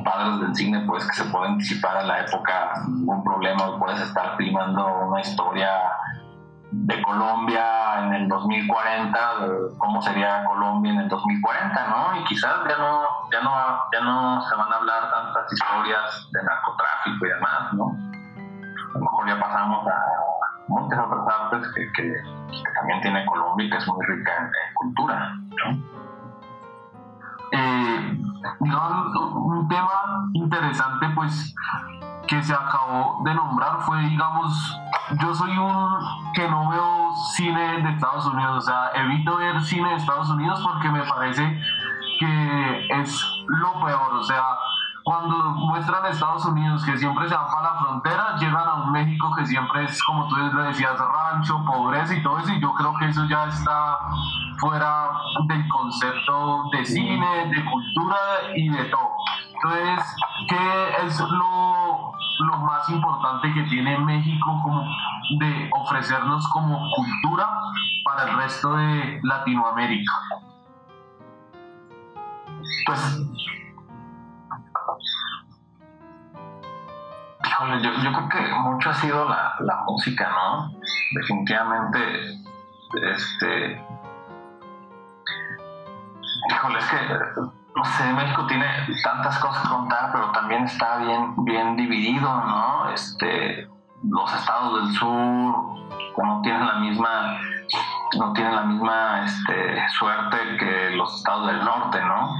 [0.04, 4.38] padres del cine, pues que se puede anticipar a la época un problema, puedes estar
[4.38, 5.70] filmando una historia
[6.72, 9.20] de Colombia en el 2040,
[9.78, 12.20] cómo sería Colombia en el 2040, ¿no?
[12.20, 13.02] Y quizás ya no,
[13.32, 13.52] ya no,
[13.92, 17.86] ya no se van a hablar tantas historias de narcotráfico y demás, ¿no?
[17.86, 20.20] A lo mejor ya pasamos a
[20.68, 22.14] muchas otras artes que,
[22.76, 25.34] también tiene Colombia y que es muy rica en cultura,
[25.66, 26.00] ¿no?
[27.52, 28.18] Eh,
[28.60, 31.56] un tema interesante pues
[32.28, 34.80] que se acabó de nombrar fue digamos
[35.20, 36.00] yo soy un
[36.34, 40.62] que no veo cine de Estados Unidos o sea evito ver cine de Estados Unidos
[40.64, 41.60] porque me parece
[42.20, 44.44] que es lo peor o sea
[45.04, 48.92] cuando muestran a Estados Unidos que siempre se van para la frontera, llegan a un
[48.92, 52.94] México que siempre es, como tú decías, rancho, pobreza y todo eso, y yo creo
[52.98, 53.98] que eso ya está
[54.58, 55.12] fuera
[55.48, 58.18] del concepto de cine, de cultura
[58.56, 59.10] y de todo.
[59.54, 60.16] Entonces,
[60.48, 64.84] ¿qué es lo, lo más importante que tiene México como
[65.40, 67.50] de ofrecernos como cultura
[68.04, 70.14] para el resto de Latinoamérica?
[72.86, 73.22] Pues
[77.82, 80.72] yo, creo que mucho ha sido la, la música, ¿no?
[81.16, 82.00] Definitivamente,
[83.14, 83.86] este.
[86.52, 86.98] Híjole, es que,
[87.76, 88.66] no sé, México tiene
[89.04, 92.90] tantas cosas que contar, pero también está bien, bien dividido, ¿no?
[92.94, 93.68] Este,
[94.04, 95.10] los estados del sur
[96.18, 97.40] no tienen la misma
[98.18, 102.36] no tienen la misma este, suerte que los estados del norte, ¿no?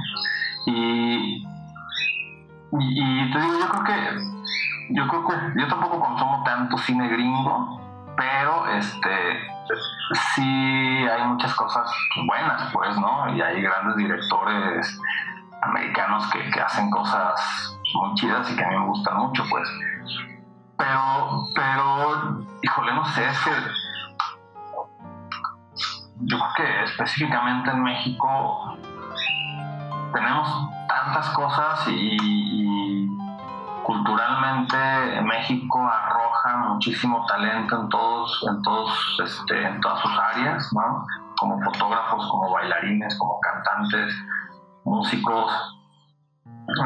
[0.66, 1.46] Y,
[2.72, 4.40] y, te digo, yo creo que
[4.90, 7.80] yo creo que yo tampoco consumo tanto cine gringo,
[8.16, 9.40] pero este
[10.34, 11.90] sí hay muchas cosas
[12.26, 13.32] buenas, pues, ¿no?
[13.34, 15.00] Y hay grandes directores
[15.62, 19.68] americanos que, que hacen cosas muy chidas y que a mí me gustan mucho, pues.
[20.76, 23.50] Pero, pero, híjole, no sé, es que
[26.22, 28.76] yo creo que específicamente en México
[30.12, 32.69] tenemos tantas cosas y, y
[33.84, 34.76] culturalmente
[35.22, 41.06] México arroja muchísimo talento en todos, en todos, este, en todas sus áreas, ¿no?
[41.38, 44.14] Como fotógrafos, como bailarines, como cantantes,
[44.84, 45.52] músicos.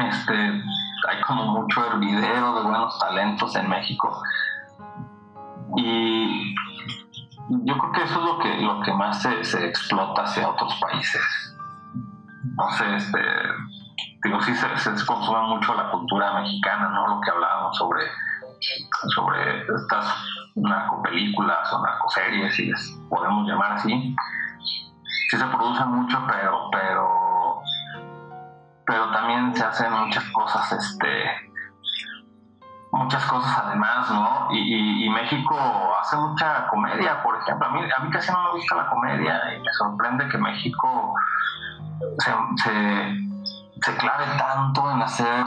[0.07, 4.21] Este, hay como mucho hervidero de buenos talentos en México.
[5.77, 6.55] Y
[7.49, 10.73] yo creo que eso es lo que, lo que más se, se explota hacia otros
[10.79, 11.21] países.
[12.55, 13.19] No sé, este,
[14.23, 17.07] digo, sí se, se, consume mucho la cultura mexicana, ¿no?
[17.07, 18.01] Lo que hablábamos sobre,
[19.15, 20.25] sobre estas
[20.55, 24.15] narcopelículas o narcoseries, si les podemos llamar así.
[25.29, 27.61] Sí se produce mucho, pero, pero,
[28.85, 31.51] pero también se hacen muchas cosas, este,
[32.91, 34.47] muchas cosas además, ¿no?
[34.51, 35.57] Y, y, México
[35.99, 37.67] hace mucha comedia, por ejemplo.
[37.67, 41.13] A mí, a mí casi no me gusta la comedia y me sorprende que México
[42.19, 42.31] se,
[43.81, 45.45] se clave tanto en hacer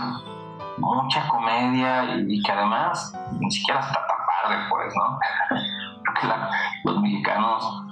[0.79, 5.19] mucha comedia y, que además ni siquiera está tan padre, pues, ¿no?
[6.05, 6.51] Porque la,
[6.85, 7.83] los mexicanos,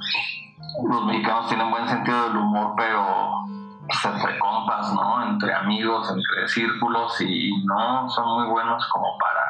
[0.88, 3.46] los mexicanos tienen buen sentido del humor, pero
[3.86, 5.22] pues, entre compas, ¿no?
[5.30, 9.42] Entre amigos, entre círculos y no son muy buenos como para,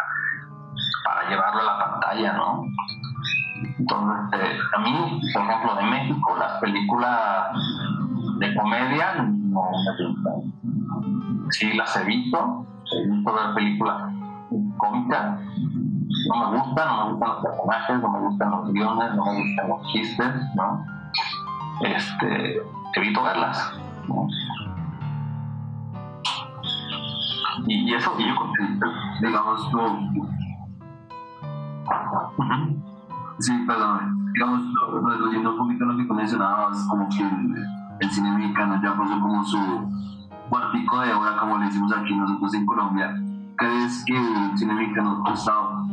[1.04, 2.64] para llevarlo a la pantalla, ¿no?
[3.78, 7.52] Entonces, eh, a mí, por ejemplo, de México, las películas
[8.38, 9.26] de comedia
[9.56, 11.50] no me.
[11.50, 14.12] Sí, las evito, evito ver películas
[14.78, 15.40] cómicas.
[16.28, 19.42] No me gustan, no me gustan los personajes, no me gustan los guiones, no me
[19.42, 20.84] gustan los chistes, ¿no?
[21.82, 22.60] Este,
[22.94, 23.72] evito verlas.
[24.08, 24.28] ¿no?
[27.66, 28.34] Y, y, eso, y yo
[29.20, 29.74] digamos.
[32.38, 32.82] Uh-huh.
[33.38, 34.62] Sí, perdón, digamos,
[35.04, 37.22] reduciendo un poquito lo que mencionabas, como que
[38.00, 39.58] el, cine mexicano ya pasó como su
[40.48, 43.14] cuartico de hora, como le decimos aquí nosotros en Colombia.
[43.56, 45.22] ¿Crees que el cine mexicano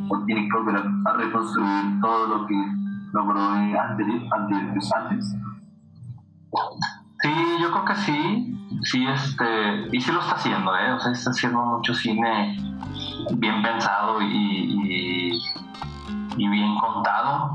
[0.09, 2.55] o tiene que volver a, reconstruir todo lo que
[3.13, 5.35] logró antes, antes, antes?
[7.21, 7.31] Sí,
[7.61, 10.91] yo creo que sí, sí, este, y sí lo está haciendo, ¿eh?
[10.91, 12.57] O sea, está haciendo mucho cine
[13.37, 15.39] bien pensado y,
[16.37, 17.53] y bien contado.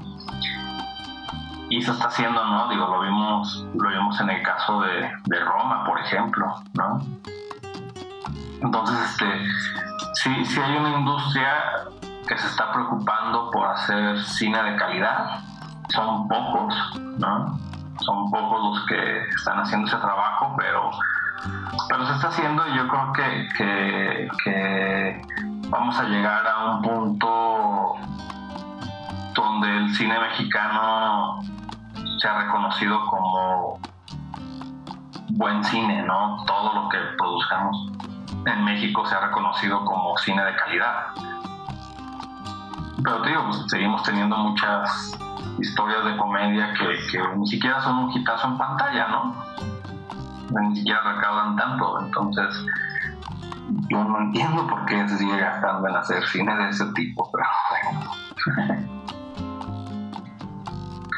[1.70, 2.68] Y se está haciendo, ¿no?
[2.68, 7.00] Digo, lo vimos, lo vimos en el caso de, de Roma, por ejemplo, ¿no?
[8.60, 9.26] Entonces, este,
[10.14, 11.52] sí, sí hay una industria
[12.26, 15.40] que se está preocupando por hacer cine de calidad.
[15.90, 16.74] Son pocos,
[17.18, 17.58] ¿no?
[18.00, 20.90] son pocos los que están haciendo ese trabajo, pero,
[21.88, 25.22] pero se está haciendo y yo creo que, que, que
[25.68, 27.94] vamos a llegar a un punto
[29.34, 31.40] donde el cine mexicano
[32.18, 33.78] se ha reconocido como
[35.30, 36.44] buen cine, ¿no?
[36.46, 37.92] Todo lo que produzcamos
[38.44, 41.06] en México se ha reconocido como cine de calidad.
[43.02, 45.18] Pero te digo, pues, seguimos teniendo muchas
[45.58, 49.34] historias de comedia que, ni siquiera son un hitazo en pantalla, ¿no?
[50.60, 52.64] Ni siquiera recaudan tanto, entonces
[53.90, 57.44] yo no entiendo por qué se sigue gastando en hacer cine de ese tipo, pero
[57.92, 58.88] bueno.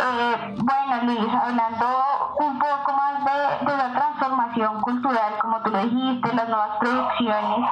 [0.00, 5.78] Eh, bueno, Luis, hablando un poco más de, de, la transformación cultural, como tú lo
[5.78, 7.68] dijiste, las nuevas producciones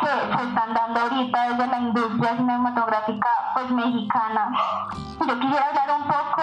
[0.00, 4.50] que se están dando ahorita desde la industria cinematográfica pues mexicana.
[5.26, 6.42] Yo quisiera hablar un poco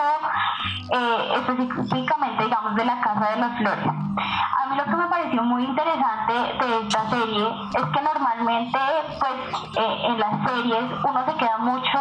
[0.89, 3.87] eh, específicamente, digamos, de la Casa de las Flores.
[3.87, 8.79] A mí lo que me pareció muy interesante de esta serie es que normalmente,
[9.19, 9.33] pues,
[9.77, 11.99] eh, en las series uno se queda mucho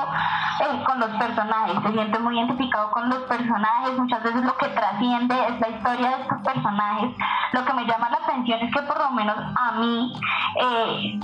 [0.60, 4.68] eh, con los personajes, se siente muy identificado con los personajes, muchas veces lo que
[4.68, 7.16] trasciende es la historia de estos personajes.
[7.52, 10.12] Lo que me llama la atención es que por lo menos a mí
[10.60, 11.20] eh,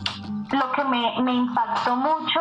[0.52, 2.40] lo que me, me, impactó mucho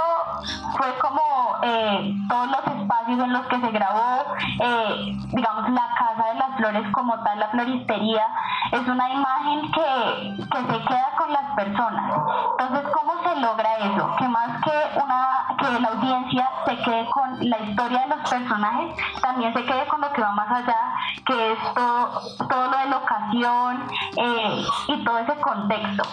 [0.78, 1.22] fue como
[1.64, 4.26] eh, todos los espacios en los que se grabó,
[4.60, 8.28] eh, digamos la Casa de las Flores como tal, la floristería,
[8.72, 12.14] es una imagen que, que se queda con las personas.
[12.60, 14.16] Entonces, ¿cómo se logra eso?
[14.18, 15.22] Que más que una
[15.58, 20.02] que la audiencia se quede con la historia de los personajes, también se quede con
[20.02, 20.78] lo que va más allá,
[21.26, 23.84] que es todo, todo lo de locación
[24.18, 26.04] eh, y todo ese contexto.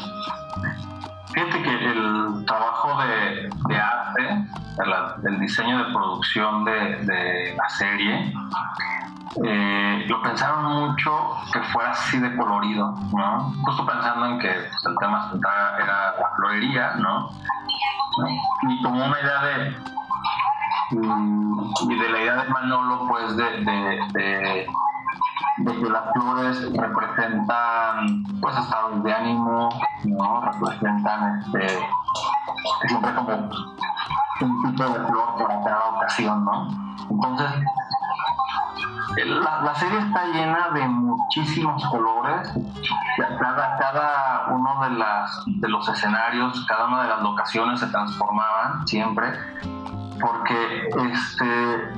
[1.33, 4.47] Fíjate que el trabajo de, de arte,
[5.25, 8.33] el, diseño de producción de, de la serie,
[9.45, 13.53] eh, lo pensaron mucho que fuera así de colorido, ¿no?
[13.63, 15.31] Justo pensando en que pues, el tema
[15.79, 17.31] era la florería, ¿no?
[18.69, 19.77] Y como una idea de.
[20.91, 24.67] Mm, Y de la idea de Manolo, pues de, de,
[25.59, 29.69] de, que las flores representan, pues, estados de ánimo,
[30.05, 30.41] ¿no?
[30.41, 31.81] Representan, este.
[32.87, 33.51] Siempre como
[34.41, 36.69] un tipo de flor para cada ocasión, ¿no?
[37.11, 37.51] Entonces,
[39.27, 42.53] la, la serie está llena de muchísimos colores.
[43.17, 48.87] Cada, cada uno de, las, de los escenarios, cada una de las locaciones se transformaban
[48.87, 49.33] siempre.
[50.21, 51.93] Porque este,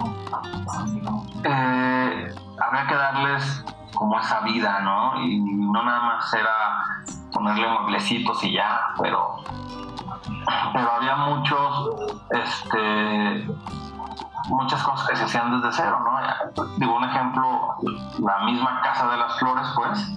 [1.44, 3.64] eh, había que darles
[3.94, 5.20] como esa vida, ¿no?
[5.22, 9.36] Y no nada más era ponerle mueblecitos y ya, pero,
[10.74, 13.46] había muchos, este,
[14.48, 16.66] muchas cosas que se hacían desde cero, ¿no?
[16.76, 17.76] Digo, un ejemplo,
[18.20, 20.12] la misma Casa de las Flores, pues,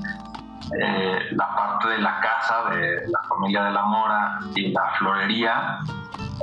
[0.80, 5.80] eh, la parte de la casa de la familia de la Mora y la florería,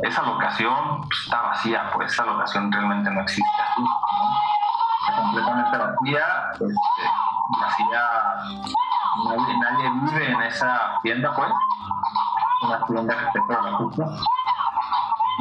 [0.03, 3.63] esa locación pues, está vacía, pues esa locación realmente no existe.
[3.79, 3.87] ¿no?
[5.09, 6.65] Está completamente vacía, este,
[7.61, 8.03] vacía,
[9.61, 11.51] nadie, vive en esa tienda, pues,
[12.63, 14.05] una tienda que por la culpa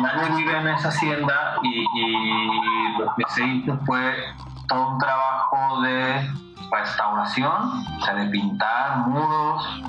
[0.02, 4.16] nadie vive en esa hacienda y, y lo que se hizo fue
[4.68, 6.30] todo un trabajo de
[6.72, 7.52] restauración,
[8.00, 9.82] o sea, de pintar muros,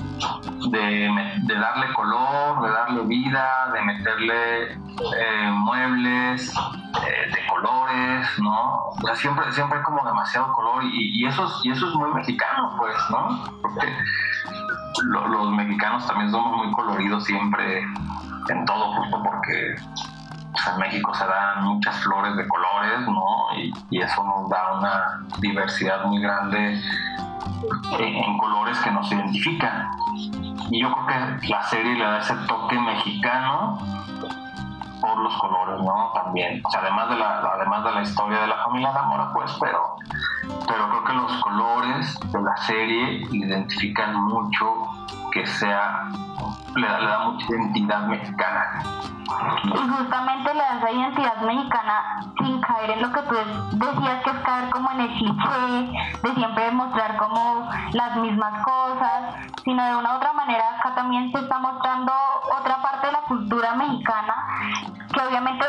[0.71, 1.09] de,
[1.43, 6.53] de darle color, de darle vida, de meterle eh, muebles
[7.05, 8.87] eh, de colores, ¿no?
[8.89, 12.11] O sea, siempre, siempre hay como demasiado color y, eso, es, y eso es muy
[12.13, 13.43] mexicano, pues, ¿no?
[13.61, 13.87] Porque
[15.03, 17.83] lo- los mexicanos también somos muy coloridos siempre
[18.49, 19.75] en todo, justo porque
[20.63, 23.47] pues, en México se dan muchas flores de colores, ¿no?
[23.57, 26.81] Y, eso nos da una diversidad muy grande
[27.99, 29.89] en, colores que nos identifican.
[30.69, 33.79] Y yo creo que la serie le da ese toque mexicano
[34.99, 36.11] por los colores, ¿no?
[36.13, 36.61] También.
[36.77, 39.97] Además de la, además de la historia de la familia Zamora, pues, pero,
[40.67, 44.89] pero creo que los colores de la serie identifican mucho
[45.31, 46.09] que sea,
[46.75, 48.83] le da, le da mucha identidad mexicana.
[49.63, 53.35] Y justamente le da esa identidad mexicana sin caer en lo que tú
[53.71, 59.35] decías que es caer como en el cliché de siempre demostrar como las mismas cosas,
[59.63, 62.11] sino de una u otra manera acá también se está mostrando
[62.59, 64.35] otra parte de la cultura mexicana
[65.11, 65.65] que obviamente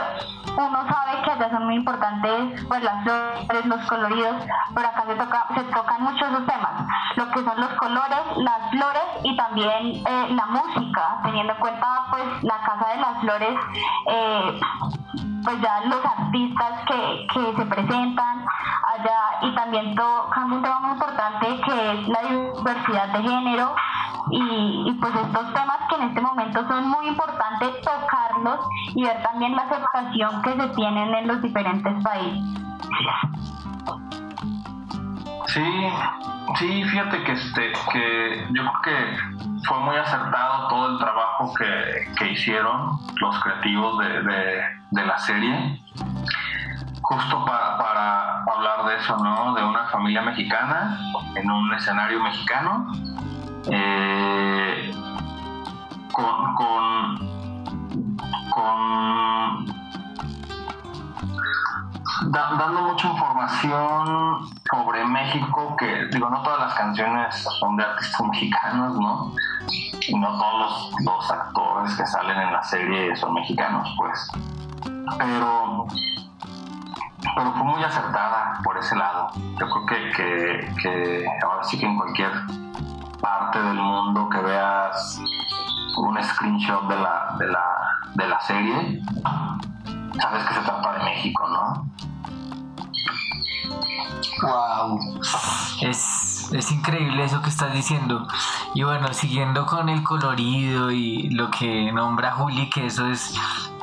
[0.57, 4.37] uno sabe que allá son muy importantes pues las flores, los coloridos,
[4.75, 6.87] pero acá se, toca, se tocan mucho esos temas,
[7.17, 12.07] lo que son los colores, las flores y también eh, la música, teniendo en cuenta
[12.11, 13.59] pues la Casa de las Flores,
[14.07, 14.61] eh,
[15.45, 18.47] pues ya los artistas que, que se presentan
[18.87, 23.75] allá y también tocando un tema muy importante que es la diversidad de género
[24.31, 28.61] y, y, pues estos temas que en este momento son muy importantes tocarlos
[28.95, 32.43] y ver también la aceptación que se tienen en los diferentes países.
[35.49, 35.61] Sí,
[36.59, 39.17] sí, fíjate que este, que yo creo que
[39.67, 44.23] fue muy acertado todo el trabajo que, que hicieron los creativos de,
[44.91, 45.81] de, la serie,
[47.03, 49.55] justo para, para hablar de eso, ¿no?
[49.55, 50.99] De una familia mexicana
[51.37, 52.93] en un escenario mexicano,
[53.71, 54.93] eh,
[56.13, 57.19] con, con,
[58.51, 59.72] con
[62.33, 68.27] da- dando mucha información sobre México, que digo, no todas las canciones son de artistas
[68.27, 69.33] mexicanos, ¿no?
[70.09, 74.31] Y no todos los, los actores que salen en la serie son mexicanos, pues.
[75.19, 75.87] Pero,
[77.37, 79.31] pero fue muy acertada por ese lado.
[79.61, 82.33] Yo creo que, que, que ahora sí que en cualquier
[83.21, 85.21] parte del mundo que veas
[85.99, 87.65] un screenshot de la, de la,
[88.15, 89.03] de la serie,
[90.21, 91.93] sabes que se trata de México, ¿no?
[94.43, 94.99] Wow,
[95.83, 98.27] es, es increíble eso que estás diciendo.
[98.75, 103.35] Y bueno, siguiendo con el colorido y lo que nombra Juli, que eso es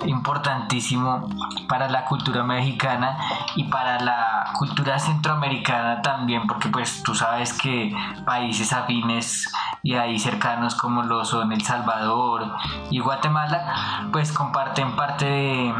[0.05, 1.29] importantísimo
[1.67, 3.17] para la cultura mexicana
[3.55, 7.93] y para la cultura centroamericana también, porque pues tú sabes que
[8.25, 9.51] países afines
[9.83, 12.55] y ahí cercanos como lo son El Salvador
[12.89, 15.73] y Guatemala, pues comparten parte de,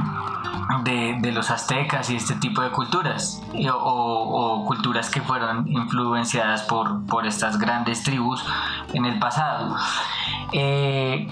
[0.84, 3.42] de, de, los aztecas y este tipo de culturas,
[3.74, 8.44] o, o, culturas que fueron influenciadas por, por estas grandes tribus
[8.94, 9.76] en el pasado.
[10.52, 11.28] Eh,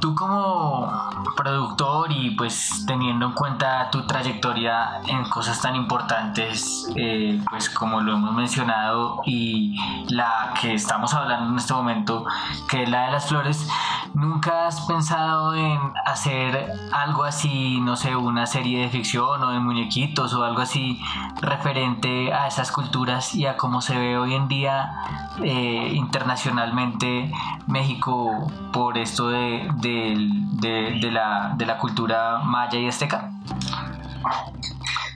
[0.00, 0.90] tú como
[1.36, 8.00] productor y pues teniendo en cuenta tu trayectoria en cosas tan importantes, eh, pues como
[8.00, 9.76] lo hemos mencionado y
[10.08, 12.24] la que estamos hablando en este momento,
[12.68, 13.68] que es la de las flores,
[14.14, 19.58] ¿nunca has pensado en hacer algo así, no sé, una serie de ficción o de
[19.58, 21.00] muñequitos o algo así
[21.40, 24.92] referente a esas culturas y a cómo se ve hoy en día
[25.42, 27.30] eh, internacionalmente
[27.66, 33.30] México por esto de, de, la, de la cultura maya y azteca?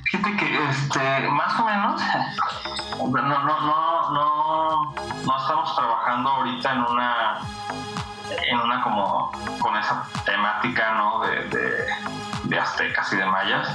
[0.05, 2.01] Fíjate que este, más o menos,
[2.99, 4.95] no, no, no, no,
[5.25, 7.39] no estamos trabajando ahorita en una,
[8.51, 11.21] en una como, con esa temática, ¿no?
[11.21, 11.87] De
[12.55, 13.69] aztecas y de mayas.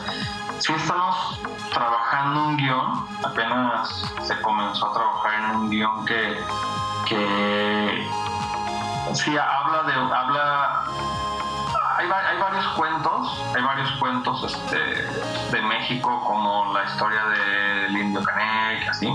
[0.59, 1.39] Sí estamos
[1.73, 6.43] trabajando un guion, apenas se comenzó a trabajar en un guion que,
[7.07, 8.07] que
[9.13, 10.83] sí habla de habla
[11.97, 18.23] hay, hay, varios cuentos hay varios cuentos este, de México como la historia del indio
[18.23, 19.13] Canek así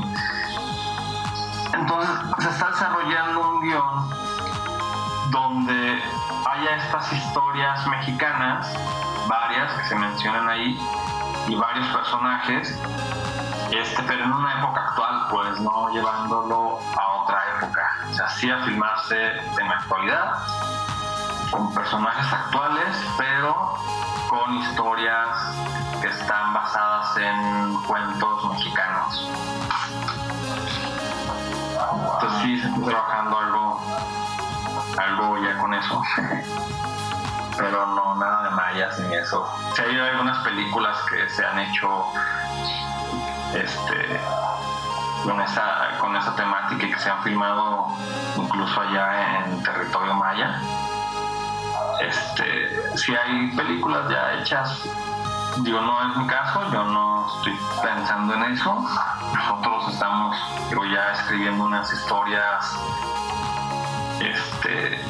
[1.73, 4.11] entonces se está desarrollando un guion
[5.31, 6.03] donde
[6.67, 8.73] estas historias mexicanas
[9.29, 10.79] varias que se mencionan ahí
[11.49, 12.79] y varios personajes
[13.71, 17.83] este, pero en una época actual, pues no llevándolo a otra época.
[18.13, 20.35] Se hacía filmarse en la actualidad,
[21.51, 23.75] con personajes actuales, pero
[24.29, 25.29] con historias
[26.01, 29.31] que están basadas en cuentos mexicanos.
[32.15, 33.56] Entonces sí, se está trabajando algo,
[34.99, 36.03] algo ya con eso.
[37.57, 39.49] pero no nada de mayas ni eso.
[39.75, 42.07] Sí hay algunas películas que se han hecho
[43.55, 44.21] este,
[45.25, 47.89] con, esa, con esa temática y que se han filmado
[48.37, 50.61] incluso allá en territorio maya.
[52.01, 54.83] Este, si hay películas ya hechas,
[55.59, 58.85] digo, no es mi caso, yo no estoy pensando en eso.
[59.35, 60.37] Nosotros estamos
[60.93, 62.79] ya escribiendo unas historias
[64.21, 65.01] este,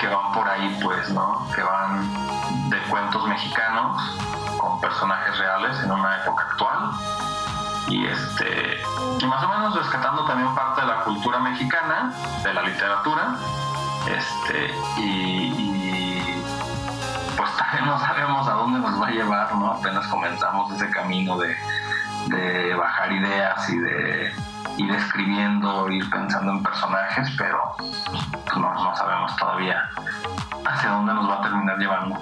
[0.00, 1.46] que van por ahí, pues, ¿no?
[1.54, 4.18] Que van de cuentos mexicanos
[4.58, 6.90] con personajes reales en una época actual
[7.88, 8.82] y este
[9.18, 12.12] y más o menos rescatando también parte de la cultura mexicana,
[12.42, 13.36] de la literatura,
[14.06, 16.42] este y,
[17.36, 19.72] pues también no sabemos a dónde nos va a llevar, ¿no?
[19.72, 21.56] Apenas comenzamos ese camino de,
[22.26, 24.47] de bajar ideas y de
[24.78, 29.90] ir escribiendo, ir pensando en personajes, pero pues, no, no sabemos todavía
[30.64, 32.18] hacia dónde nos va a terminar llevando.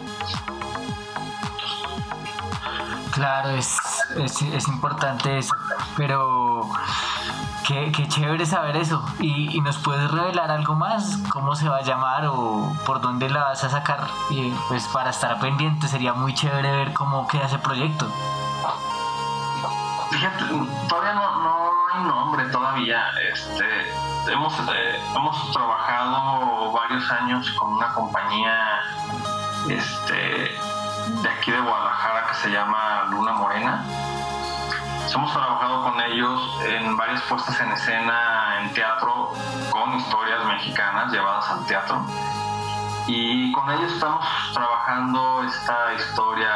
[3.12, 3.78] Claro, es,
[4.16, 5.54] es, importante eso,
[5.96, 6.68] pero
[7.66, 9.02] qué, chévere saber eso.
[9.20, 11.18] ¿Y, nos puedes revelar algo más?
[11.30, 14.06] ¿Cómo se va a llamar o por dónde la vas a sacar?
[14.28, 18.06] Y, pues para estar pendiente sería muy chévere ver cómo queda ese proyecto.
[20.10, 20.44] Fíjate,
[20.88, 23.10] todavía no, hay nombre todavía.
[23.32, 23.64] Este,
[24.30, 28.80] hemos, eh, hemos trabajado varios años con una compañía
[29.68, 30.54] este,
[31.22, 33.84] de aquí de Guadalajara que se llama Luna Morena.
[35.14, 39.32] Hemos trabajado con ellos en varias puestas en escena en teatro
[39.70, 42.04] con historias mexicanas llevadas al teatro.
[43.06, 46.50] Y con ellos estamos trabajando esta historia.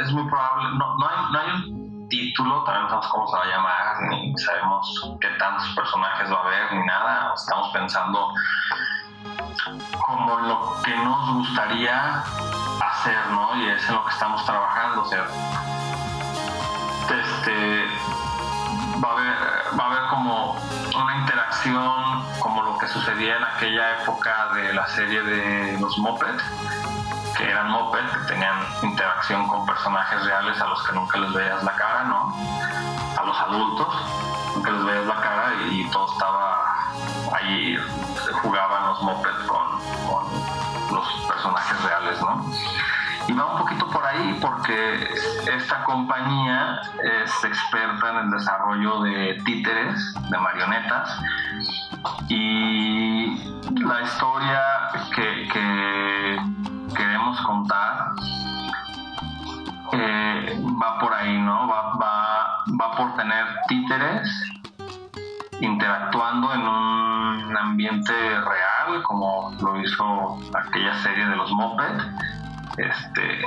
[0.00, 3.36] Es muy probable, no, no, hay, no hay un título, también no sabemos cómo se
[3.36, 7.32] va a llamar, ni sabemos qué tantos personajes va a haber, ni nada.
[7.34, 8.34] Estamos pensando
[10.06, 12.22] como lo que nos gustaría
[12.80, 13.56] hacer, ¿no?
[13.56, 15.26] Y es en lo que estamos trabajando, o sea,
[17.10, 17.86] este,
[19.02, 19.34] va a haber,
[19.78, 20.56] va a haber como
[20.96, 26.36] una interacción como lo que sucedía en aquella época de la serie de los Moped,
[27.36, 31.62] que eran Moped, que tenían interacción con personajes reales a los que nunca les veías
[31.62, 32.34] la cara, ¿no?
[33.18, 33.88] A los adultos,
[34.54, 36.64] nunca les veías la cara y, todo estaba
[37.32, 37.76] ahí,
[38.42, 39.66] jugaban los Moped con,
[40.06, 42.44] con los personajes reales, ¿no?
[43.28, 45.08] Y va un poquito por ahí porque
[45.56, 51.20] esta compañía es experta en el desarrollo de títeres, de marionetas,
[52.28, 53.36] y
[53.82, 54.62] la historia
[55.14, 55.48] que,
[56.94, 58.12] queremos contar
[59.92, 61.66] eh, va por ahí, ¿no?
[61.66, 61.92] Va,
[62.80, 64.28] va, por tener títeres
[65.60, 72.00] interactuando en un ambiente real, como lo hizo aquella serie de los Moped,
[72.76, 73.42] este,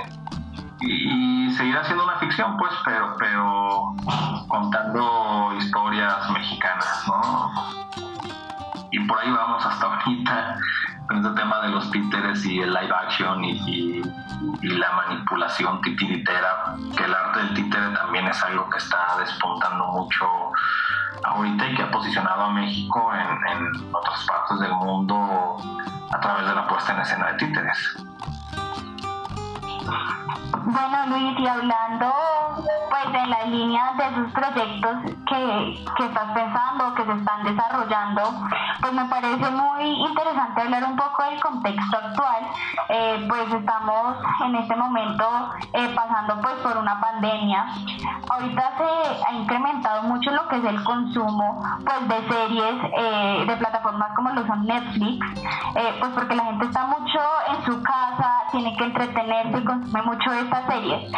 [0.82, 3.96] y seguir haciendo una ficción, pues, pero, pero
[4.48, 7.52] contando historias mexicanas, ¿no?
[8.91, 10.58] Y por ahí vamos hasta ahorita
[11.08, 14.02] con este tema de los títeres y el live action y,
[14.62, 20.26] la manipulación titiritera, que el arte del títere también es algo que está despuntando mucho
[21.24, 25.58] ahorita y que ha posicionado a México en, en otras partes del mundo
[26.12, 27.98] a través de la puesta en escena de títeres.
[30.66, 32.14] Bueno, Luis, y hablando
[32.90, 34.98] pues de la línea de sus proyectos
[35.28, 38.22] que, que estás pensando, que se están desarrollando,
[38.82, 42.44] pues me parece muy interesante hablar un poco del contexto actual.
[42.90, 45.26] Eh, pues estamos en este momento
[45.74, 47.66] eh, pasando pues por una pandemia.
[48.30, 53.57] Ahorita se ha incrementado mucho lo que es el consumo pues de series eh, de
[53.57, 55.26] plataformas como lo son Netflix,
[55.74, 60.31] pues porque la gente está mucho en su casa, tiene que entretenerse y consume mucho
[60.34, 61.11] estas series.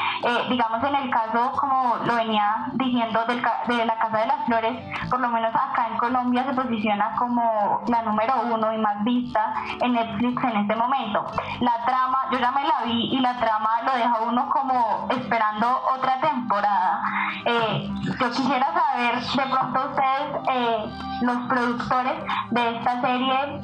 [0.49, 5.09] digamos en el caso como lo venía diciendo del, de la Casa de las Flores,
[5.09, 9.53] por lo menos acá en Colombia se posiciona como la número uno y más vista
[9.81, 11.25] en Netflix en este momento.
[11.59, 15.81] La trama, yo ya me la vi y la trama lo deja uno como esperando
[15.95, 17.01] otra temporada.
[17.45, 17.89] Eh,
[18.19, 20.85] yo quisiera saber de pronto ustedes, eh,
[21.21, 22.13] los productores
[22.51, 23.61] de esta serie,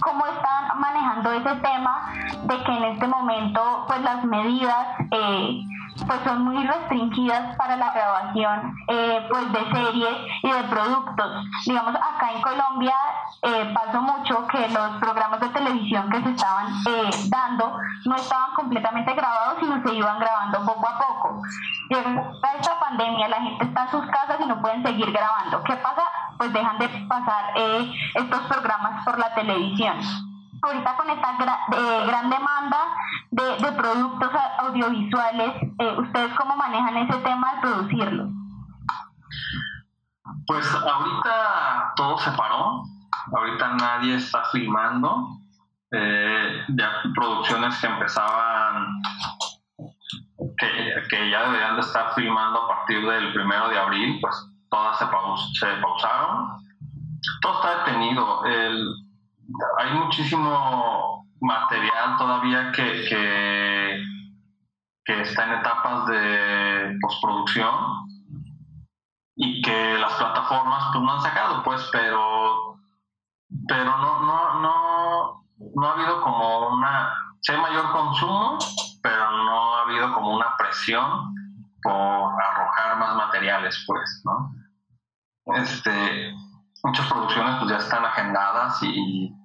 [0.00, 2.12] cómo están manejando ese tema
[2.44, 5.60] de que en este momento pues las medidas eh,
[6.06, 11.44] pues son muy restringidas para la grabación eh, pues de series y de productos.
[11.64, 12.94] Digamos, acá en Colombia
[13.42, 18.54] eh, pasó mucho que los programas de televisión que se estaban eh, dando no estaban
[18.54, 21.42] completamente grabados, sino se iban grabando poco a poco.
[21.90, 25.62] Llega esta pandemia, la gente está en sus casas y no pueden seguir grabando.
[25.64, 26.02] ¿Qué pasa?
[26.36, 27.52] Pues dejan de pasar
[28.14, 30.27] estos programas por la televisión
[30.62, 31.30] ahorita con esta
[31.72, 32.78] eh, gran demanda
[33.30, 38.28] de, productos audiovisuales, eh, ¿ustedes cómo manejan ese tema de producirlo?
[40.46, 42.82] Pues ahorita todo se paró,
[43.36, 45.28] ahorita nadie está filmando,
[45.92, 49.00] eh, ya producciones que empezaban,
[50.56, 54.34] que, que, ya deberían de estar filmando a partir del primero de abril, pues
[54.70, 56.56] todas se, se pausaron,
[57.42, 58.44] todo está detenido.
[58.44, 59.07] El,
[59.78, 64.04] hay muchísimo material todavía que,
[65.04, 67.74] que, está en etapas de postproducción
[69.36, 72.76] y que las plataformas pues, no han sacado, pues, pero,
[73.66, 75.44] pero no, no, no,
[75.74, 77.10] no ha habido como una,
[77.40, 78.58] sí hay mayor consumo,
[79.02, 81.34] pero no ha habido como una presión
[81.82, 84.52] por arrojar más materiales, pues, ¿no?
[85.56, 86.34] Este,
[86.84, 89.37] muchas producciones pues ya están agendadas y,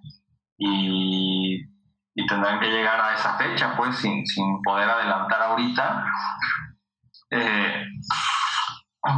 [0.64, 6.06] y, tendrán que llegar a esa fecha, pues sin, sin poder adelantar ahorita.
[7.32, 7.86] Eh,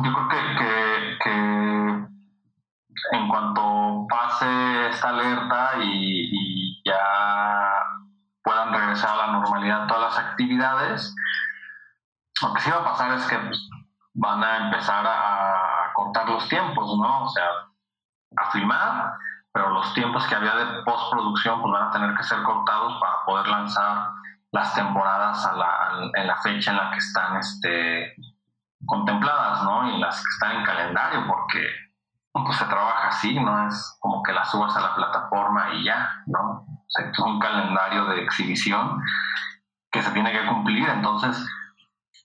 [0.03, 2.07] yo creo que, que,
[3.11, 7.81] en cuanto pase esta alerta y, ya
[8.43, 11.15] puedan regresar a la normalidad todas las actividades,
[12.41, 13.69] lo que sí va a pasar es que pues,
[14.13, 17.23] van a empezar a cortar los tiempos, ¿no?
[17.23, 17.47] O sea,
[18.37, 19.13] a filmar
[19.55, 23.23] pero los tiempos que había de postproducción pues van a tener que ser cortados para
[23.25, 24.09] poder lanzar
[24.51, 28.15] las temporadas a la, en la fecha en la que están este,
[28.85, 29.95] contempladas, ¿no?
[29.95, 31.69] Y las que están en calendario, porque
[32.33, 36.21] pues se trabaja así, no es como que las subas a la plataforma y ya,
[36.25, 36.65] ¿no?
[36.67, 39.01] O sea, es un calendario de exhibición
[39.89, 41.47] que se tiene que cumplir, entonces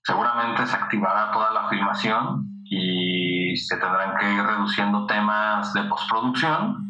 [0.03, 6.90] seguramente se activará toda la filmación y se tendrán que ir reduciendo temas de postproducción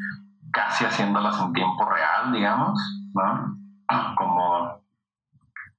[0.52, 2.78] casi haciéndolas en tiempo real, digamos,
[3.14, 3.56] ¿no?
[4.16, 4.80] Como,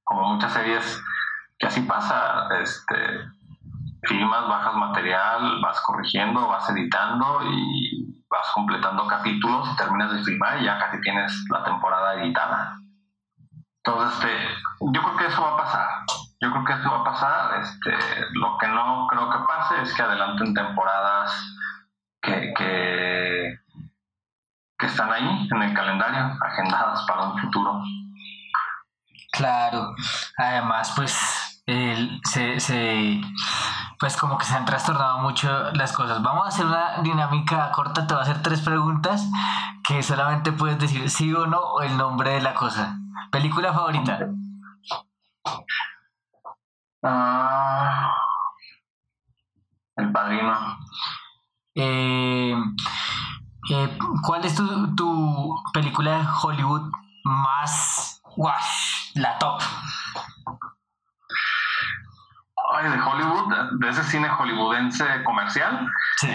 [0.03, 1.01] como muchas series
[1.57, 2.95] que así pasa, este,
[4.03, 10.61] filmas, bajas material, vas corrigiendo, vas editando y vas completando capítulos y terminas de filmar
[10.61, 12.77] y ya casi tienes la temporada editada.
[13.83, 14.37] Entonces, este,
[14.91, 15.87] yo creo que eso va a pasar.
[16.41, 17.61] Yo creo que eso va a pasar.
[17.61, 17.91] Este,
[18.33, 21.57] lo que no creo que pase es que adelanten temporadas
[22.21, 23.30] que, que
[24.81, 27.81] que están ahí en el calendario, agendadas para un futuro.
[29.31, 29.93] Claro,
[30.37, 31.61] además pues
[32.23, 33.21] se, se,
[33.99, 36.21] pues como que se han trastornado mucho las cosas.
[36.21, 39.29] Vamos a hacer una dinámica corta, te voy a hacer tres preguntas
[39.87, 42.97] que solamente puedes decir sí o no o el nombre de la cosa.
[43.31, 44.19] ¿Película favorita?
[47.03, 48.11] Ah,
[49.95, 50.77] el Padrino.
[51.75, 52.55] Eh,
[53.69, 56.91] eh, ¿Cuál es tu, tu, película de Hollywood
[57.23, 59.61] más wash, la top?
[62.73, 65.87] Ay, de Hollywood, de ese cine hollywoodense comercial.
[66.17, 66.29] Sí.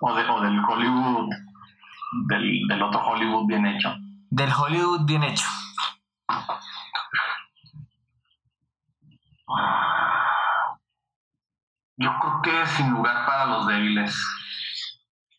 [0.00, 1.30] O, de, o del Hollywood,
[2.26, 3.94] del, del otro Hollywood bien hecho.
[4.30, 5.46] Del Hollywood bien hecho.
[11.96, 14.16] Yo creo que sin lugar para los débiles.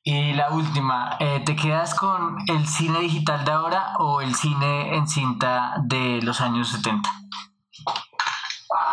[0.04, 4.96] Y la última, eh, ¿te quedas con el cine digital de ahora o el cine
[4.96, 7.08] en cinta de los años 70?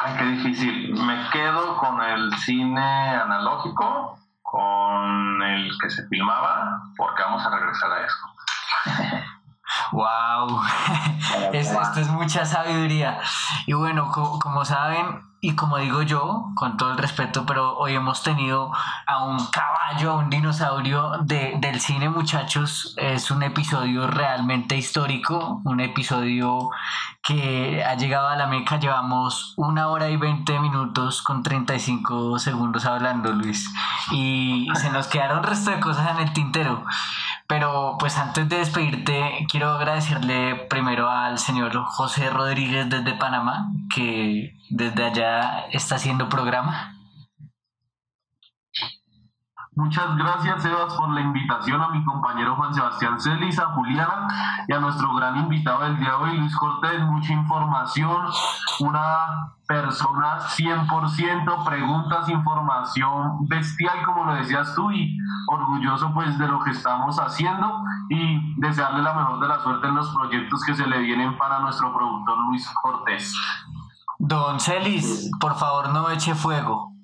[0.05, 0.93] Ay, qué difícil.
[1.03, 2.81] Me quedo con el cine
[3.17, 8.19] analógico, con el que se filmaba, porque vamos a regresar a eso.
[9.93, 10.61] ¡Wow!
[11.53, 13.19] Es- esto es mucha sabiduría.
[13.67, 17.95] Y bueno, co- como saben, y como digo yo, con todo el respeto, pero hoy
[17.95, 18.73] hemos tenido
[19.07, 22.95] a un caballo, a un dinosaurio de- del cine, muchachos.
[22.97, 26.71] Es un episodio realmente histórico, un episodio
[27.23, 28.79] que ha llegado a la meca.
[28.79, 33.69] Llevamos una hora y 20 minutos con 35 segundos hablando, Luis.
[34.11, 36.85] Y se nos quedaron resto de cosas en el tintero.
[37.49, 44.55] Pero pues antes de despedirte, quiero agradecerle primero al señor José Rodríguez desde Panamá, que
[44.69, 46.98] desde allá está haciendo programa.
[49.79, 54.27] Muchas gracias, Sebas, por la invitación a mi compañero Juan Sebastián Celis, a Juliana
[54.67, 57.01] y a nuestro gran invitado del día de hoy, Luis Cortés.
[57.03, 58.27] Mucha información,
[58.81, 66.59] una persona 100%, preguntas, información bestial, como lo decías tú, y orgulloso pues de lo
[66.65, 67.81] que estamos haciendo
[68.11, 71.61] y desearle la mejor de la suerte en los proyectos que se le vienen para
[71.61, 73.33] nuestro productor Luis Cortés.
[74.19, 76.98] Don Celis, por favor no eche fuego.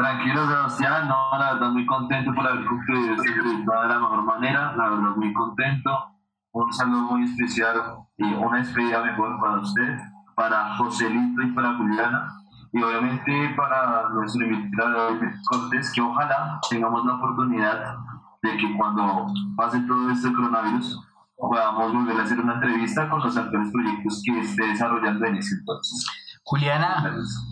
[0.00, 4.24] Tranquilo, Sebastián, no, la verdad muy contento por haber concluido esta entrevista de la mejor
[4.24, 5.90] manera, la verdad muy contento.
[6.52, 7.76] Un saludo muy especial
[8.16, 9.98] y una despedida mejor para usted,
[10.34, 12.32] para Joselito y para Juliana.
[12.72, 17.96] Y obviamente para nuestro invitado David Cortés, que ojalá tengamos la oportunidad
[18.42, 20.98] de que cuando pase todo este coronavirus
[21.36, 25.56] podamos volver a hacer una entrevista con los actuales proyectos que esté desarrollando en ese
[25.56, 26.06] entonces.
[26.44, 27.49] Juliana, gusto.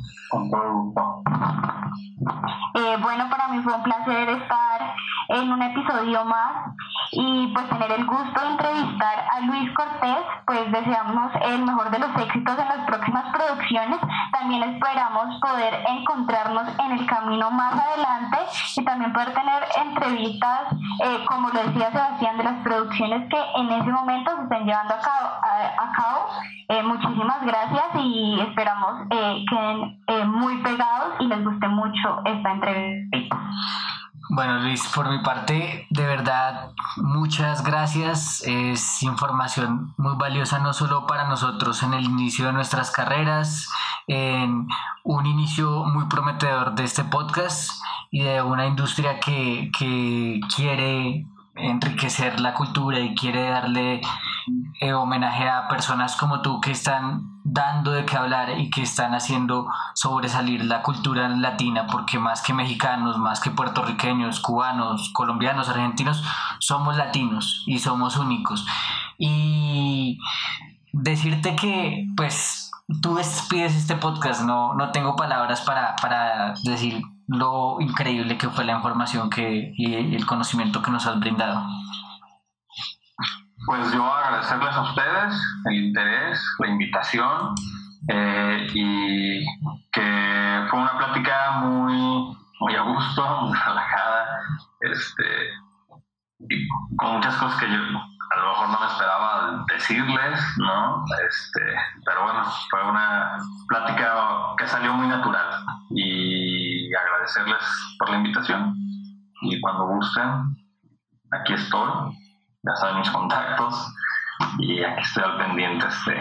[2.75, 4.95] Eh, bueno, para mí fue un placer estar
[5.29, 6.75] en un episodio más
[7.13, 11.99] y pues tener el gusto de entrevistar a Luis Cortés, pues deseamos el mejor de
[11.99, 13.99] los éxitos en las próximas producciones.
[14.33, 18.39] También esperamos poder encontrarnos en el camino más adelante
[18.77, 20.63] y también poder tener entrevistas,
[21.05, 24.95] eh, como lo decía Sebastián, de las producciones que en ese momento se están llevando
[24.95, 25.29] a cabo.
[25.43, 26.27] a- a cabo.
[26.69, 33.39] Eh, muchísimas gracias y esperamos eh, queden muy pegados y les guste mucho esta entrevista.
[34.31, 38.43] Bueno, Luis, por mi parte, de verdad, muchas gracias.
[38.47, 43.71] Es información muy valiosa no solo para nosotros en el inicio de nuestras carreras,
[44.07, 44.69] en
[45.03, 47.71] un inicio muy prometedor de este podcast
[48.11, 54.03] y de una industria que, que quiere enriquecer la cultura y quiere darle
[54.81, 59.15] eh, homenaje a personas como tú que están dando de qué hablar y que están
[59.15, 66.23] haciendo sobresalir la cultura latina, porque más que mexicanos, más que puertorriqueños, cubanos, colombianos, argentinos,
[66.59, 68.67] somos latinos y somos únicos.
[69.19, 70.19] Y
[70.93, 72.71] decirte que, pues,
[73.03, 78.65] tú despides este podcast, no, no tengo palabras para, para decir lo increíble que fue
[78.65, 81.63] la información que, y el conocimiento que nos has brindado.
[83.69, 87.55] Pues yo agradecerles a ustedes el interés, la invitación
[88.09, 89.45] eh, y
[89.93, 94.41] que fue una plática muy, muy a gusto, muy relajada,
[94.81, 95.51] este,
[96.49, 96.67] y
[96.97, 101.05] con muchas cosas que yo a lo mejor no me esperaba decirles, ¿no?
[101.29, 101.61] Este,
[102.07, 103.37] pero bueno, fue una
[103.69, 104.15] plática
[104.57, 107.63] que salió muy natural y agradecerles
[107.99, 108.75] por la invitación
[109.43, 110.57] y cuando gusten,
[111.33, 112.17] aquí estoy
[112.63, 113.95] ya saben mis contactos
[114.59, 116.13] y aquí estoy al pendiente este,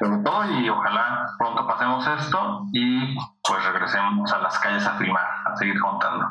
[0.00, 5.26] de todo y ojalá pronto pasemos esto y pues regresemos a las calles a filmar,
[5.44, 6.28] a seguir contando.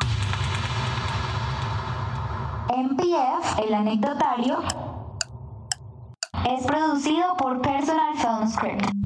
[2.76, 4.62] MPF, el anecdotario,
[6.48, 9.05] es producido por Personal Film Script.